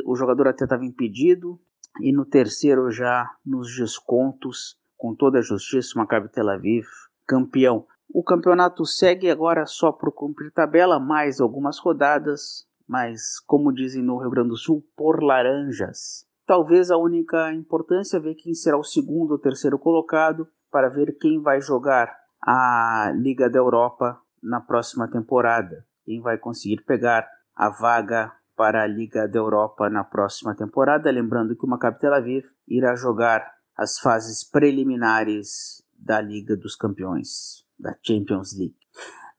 [0.06, 1.58] o, jogador até estava impedido
[2.02, 6.86] e no terceiro já nos descontos com toda a justiça o Maccabi Tel Aviv
[7.26, 7.88] campeão.
[8.10, 14.20] O campeonato segue agora só por cumprir tabela, mais algumas rodadas, mas como dizem no
[14.20, 16.28] Rio Grande do Sul, por laranjas.
[16.46, 20.46] Talvez a única importância ver quem será o segundo ou terceiro colocado
[20.76, 25.86] para ver quem vai jogar a Liga da Europa na próxima temporada.
[26.04, 31.10] Quem vai conseguir pegar a vaga para a Liga da Europa na próxima temporada.
[31.10, 37.64] Lembrando que o Maccabi Tel Aviv irá jogar as fases preliminares da Liga dos Campeões,
[37.80, 38.76] da Champions League.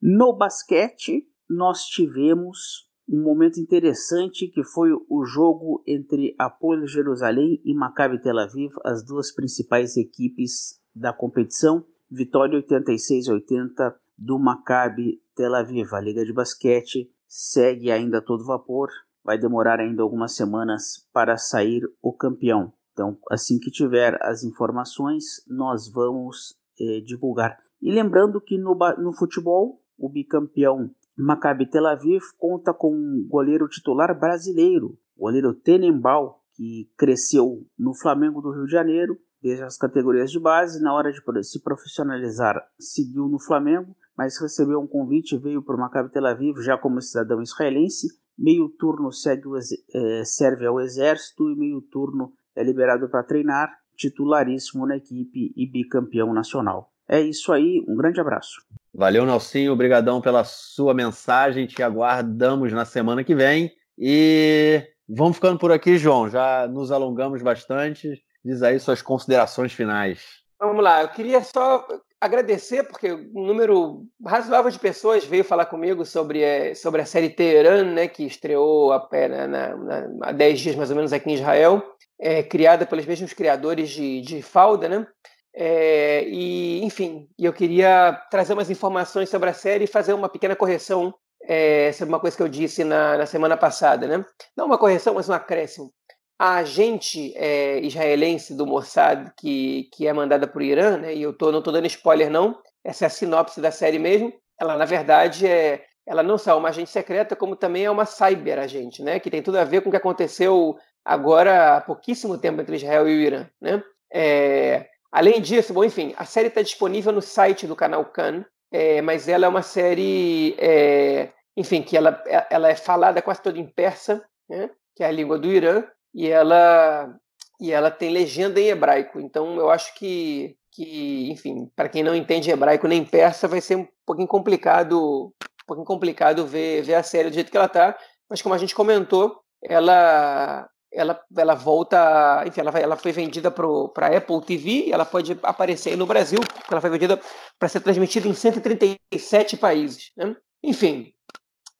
[0.00, 7.74] No basquete, nós tivemos um momento interessante que foi o jogo entre Apoio Jerusalém e
[7.74, 15.92] Maccabi Tel Aviv, as duas principais equipes da competição, vitória 86-80 do Maccabi Tel Aviv.
[15.92, 18.88] A Liga de Basquete segue ainda todo vapor,
[19.22, 22.72] vai demorar ainda algumas semanas para sair o campeão.
[22.92, 27.58] Então, assim que tiver as informações, nós vamos eh, divulgar.
[27.82, 33.68] E lembrando que no, no futebol, o bicampeão Maccabi Tel Aviv conta com um goleiro
[33.68, 39.78] titular brasileiro, o goleiro Tenembal, que cresceu no Flamengo do Rio de Janeiro desde as
[39.78, 40.82] categorias de base.
[40.82, 45.78] Na hora de se profissionalizar, seguiu no Flamengo, mas recebeu um convite, veio para o
[45.78, 48.08] Maccabi Tel Aviv já como cidadão israelense.
[48.36, 49.48] Meio turno segue
[49.94, 55.70] é, serve ao exército e meio turno é liberado para treinar, titularíssimo na equipe e
[55.70, 56.90] bicampeão nacional.
[57.08, 58.60] É isso aí, um grande abraço.
[58.92, 65.58] Valeu, Nelsinho, obrigadão pela sua mensagem, te aguardamos na semana que vem e vamos ficando
[65.58, 70.20] por aqui, João, já nos alongamos bastante, Diz aí suas considerações finais.
[70.60, 71.84] Vamos lá, eu queria só
[72.20, 77.28] agradecer, porque um número razoável de pessoas veio falar comigo sobre, é, sobre a série
[77.28, 81.34] Teheran, né, que estreou há, na, na, há 10 dias mais ou menos aqui em
[81.34, 81.82] Israel.
[82.18, 85.06] é, criada pelos mesmos criadores de, de Falda, né?
[85.54, 90.54] É, e, enfim, eu queria trazer umas informações sobre a série e fazer uma pequena
[90.54, 94.24] correção é, sobre uma coisa que eu disse na, na semana passada, né?
[94.56, 95.92] Não uma correção, mas um acréscimo.
[96.38, 101.14] A agente é, israelense do Mossad, que, que é mandada para o Irã, né?
[101.14, 102.58] E eu tô, não estou dando spoiler, não.
[102.84, 104.32] Essa é a sinopse da série mesmo.
[104.60, 108.04] Ela, na verdade, é, ela não só é uma agente secreta, como também é uma
[108.04, 109.18] cyber agente, né?
[109.18, 113.08] Que tem tudo a ver com o que aconteceu agora há pouquíssimo tempo entre Israel
[113.08, 113.82] e o Irã, né?
[114.12, 119.02] É, além disso, bom, enfim, a série está disponível no site do canal Khan, é,
[119.02, 123.66] mas ela é uma série, é, enfim, que ela, ela é falada quase toda em
[123.66, 124.70] persa, né?
[124.94, 125.84] Que é a língua do Irã,
[126.16, 127.14] e ela
[127.60, 129.20] e ela tem legenda em hebraico.
[129.20, 133.76] Então, eu acho que que, enfim, para quem não entende hebraico nem persa, vai ser
[133.76, 137.96] um pouquinho complicado um pouquinho complicado ver, ver a série do jeito que ela tá,
[138.28, 143.50] mas como a gente comentou, ela ela, ela volta, enfim, ela, vai, ela foi vendida
[143.50, 147.20] para Apple TV, ela pode aparecer aí no Brasil, porque ela foi vendida
[147.58, 150.12] para ser transmitida em 137 países.
[150.16, 150.34] Né?
[150.62, 151.12] Enfim,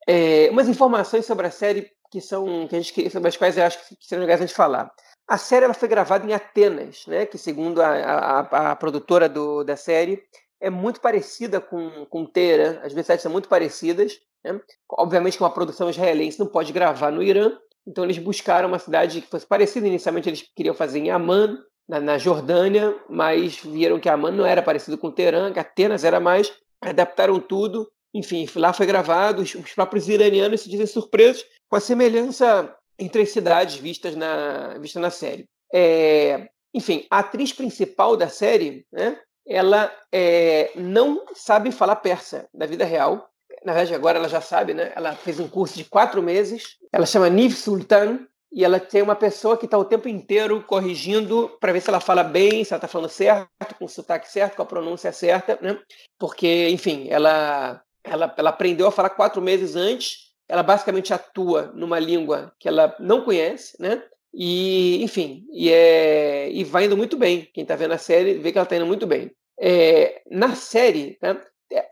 [0.07, 3.65] é, umas informações sobre a série que são que a gente, sobre as quais eu
[3.65, 4.93] acho que seriam legais a gente falar.
[5.29, 7.27] A série ela foi gravada em Atenas, né?
[7.27, 10.23] Que segundo a, a, a produtora do, da série,
[10.61, 14.21] é muito parecida com, com Teherã, as cidades são muito parecidas.
[14.45, 14.59] Né?
[14.91, 17.53] Obviamente que uma produção israelense não pode gravar no Irã,
[17.87, 19.87] então eles buscaram uma cidade que fosse parecida.
[19.87, 24.63] Inicialmente eles queriam fazer em Amman, na, na Jordânia, mas viram que Amman não era
[24.63, 27.91] parecido com Teherã, que Atenas era mais, adaptaram tudo.
[28.15, 33.23] Enfim, lá foi gravado, os, os próprios iranianos se dizem surpresos com a semelhança entre
[33.23, 35.49] as cidades vistas na, vista na série.
[35.73, 42.67] É, enfim, a atriz principal da série, né, ela é, não sabe falar persa da
[42.67, 43.31] vida real.
[43.65, 44.93] Na verdade, agora ela já sabe, né?
[44.95, 46.77] Ela fez um curso de quatro meses.
[46.93, 51.57] Ela chama Niv Sultan e ela tem uma pessoa que está o tempo inteiro corrigindo
[51.61, 53.49] para ver se ela fala bem, se ela está falando certo,
[53.79, 55.79] com o sotaque certo, com a pronúncia certa, né?
[56.19, 60.26] Porque, enfim, ela, ela, ela aprendeu a falar quatro meses antes.
[60.49, 64.03] Ela basicamente atua numa língua que ela não conhece, né?
[64.33, 67.49] E, enfim, e, é, e vai indo muito bem.
[67.55, 69.31] Quem está vendo a série vê que ela está indo muito bem.
[69.59, 71.41] É, na série, né,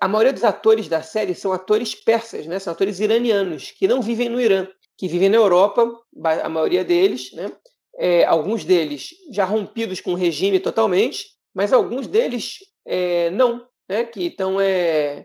[0.00, 4.02] a maioria dos atores da série são atores persas, né, são atores iranianos, que não
[4.02, 5.90] vivem no Irã, que vivem na Europa,
[6.22, 7.50] a maioria deles, né,
[7.96, 14.04] é, alguns deles já rompidos com o regime totalmente, mas alguns deles é, não, né,
[14.04, 15.24] que estão, é,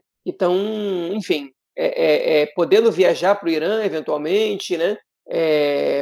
[1.13, 1.51] enfim,
[1.81, 4.97] é, é, é, podendo viajar para o Irã eventualmente, né,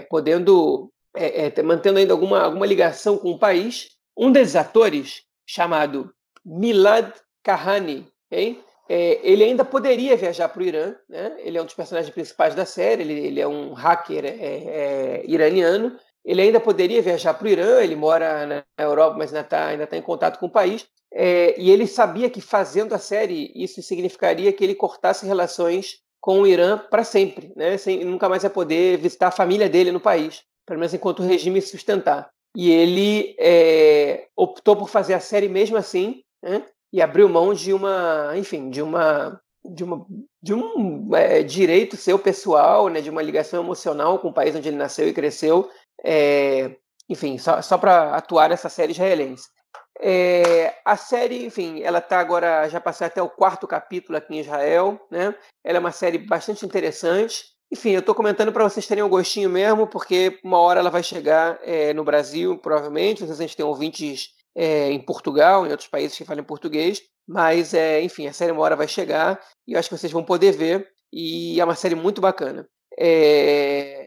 [0.09, 3.89] podendo é, é, mantendo ainda alguma, alguma ligação com o país.
[4.15, 6.13] Um desses atores, chamado
[6.45, 7.11] Milad
[7.43, 8.59] Kahani, okay?
[8.89, 10.95] é, ele ainda poderia viajar para o Irã.
[11.09, 11.35] Né?
[11.39, 15.23] Ele é um dos personagens principais da série, ele, ele é um hacker é, é,
[15.25, 15.97] iraniano.
[16.23, 19.87] Ele ainda poderia viajar para o Irã, ele mora na Europa, mas ainda está ainda
[19.87, 20.85] tá em contato com o país.
[21.13, 26.41] É, e ele sabia que fazendo a série, isso significaria que ele cortasse relações com
[26.41, 27.77] o Irã para sempre, né?
[27.77, 31.25] Sem, nunca mais ia poder visitar a família dele no país pelo menos enquanto o
[31.25, 32.29] regime se sustentar.
[32.55, 36.65] E ele é, optou por fazer a série mesmo assim, né?
[36.91, 40.05] e abriu mão de uma, enfim, de uma de, uma,
[40.41, 44.69] de um é, direito seu pessoal, né, de uma ligação emocional com o país onde
[44.69, 45.69] ele nasceu e cresceu,
[46.05, 46.73] é,
[47.09, 49.49] enfim, só, só para atuar nessa série israelense.
[49.99, 54.39] É, a série, enfim, ela está agora, já passou até o quarto capítulo aqui em
[54.39, 55.35] Israel, né?
[55.63, 57.45] Ela é uma série bastante interessante.
[57.71, 61.03] Enfim, eu estou comentando para vocês terem um gostinho mesmo, porque uma hora ela vai
[61.03, 63.23] chegar é, no Brasil, provavelmente.
[63.23, 67.01] Às vezes a gente tem ouvintes é, em Portugal, em outros países que falam português.
[67.27, 70.23] Mas, é, enfim, a série uma hora vai chegar e eu acho que vocês vão
[70.23, 70.87] poder ver.
[71.11, 72.67] E é uma série muito bacana.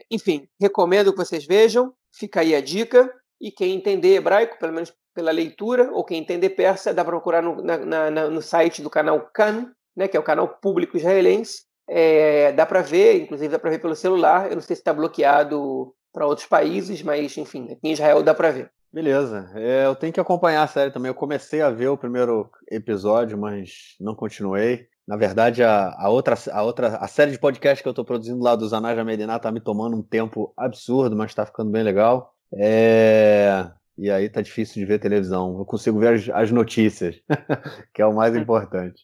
[0.09, 1.93] Enfim, recomendo que vocês vejam.
[2.13, 3.13] Fica aí a dica.
[3.39, 7.41] E quem entender hebraico, pelo menos pela leitura, ou quem entender persa, dá para procurar
[7.41, 11.63] no, na, na, no site do canal Kan, né, que é o canal público israelense.
[11.87, 14.49] É, dá para ver, inclusive dá para ver pelo celular.
[14.49, 18.33] Eu não sei se está bloqueado para outros países, mas enfim, aqui em Israel dá
[18.33, 18.71] para ver.
[18.93, 19.49] Beleza.
[19.55, 21.09] É, eu tenho que acompanhar a série também.
[21.09, 24.87] Eu comecei a ver o primeiro episódio, mas não continuei.
[25.07, 28.43] Na verdade, a, a, outra, a outra a série de podcast que eu estou produzindo
[28.43, 32.33] lá do Zanaja Mediná está me tomando um tempo absurdo, mas está ficando bem legal.
[32.53, 33.71] É...
[34.01, 35.59] E aí tá difícil de ver televisão.
[35.59, 37.21] Eu consigo ver as, as notícias,
[37.93, 39.03] que é o mais importante.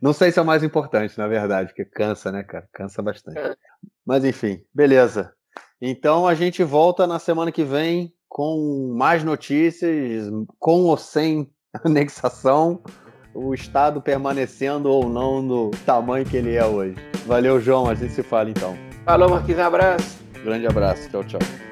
[0.00, 2.64] Não sei se é o mais importante, na verdade, porque cansa, né, cara?
[2.72, 3.38] Cansa bastante.
[3.38, 3.56] É.
[4.06, 5.32] Mas enfim, beleza.
[5.82, 11.50] Então a gente volta na semana que vem com mais notícias, com ou sem
[11.84, 12.84] anexação,
[13.34, 16.94] o Estado permanecendo ou não no tamanho que ele é hoje.
[17.26, 17.88] Valeu, João.
[17.88, 18.78] A gente se fala então.
[19.04, 19.60] Falou, Marquinhos.
[19.60, 20.18] Um abraço.
[20.44, 21.10] Grande abraço.
[21.10, 21.65] Tchau, tchau.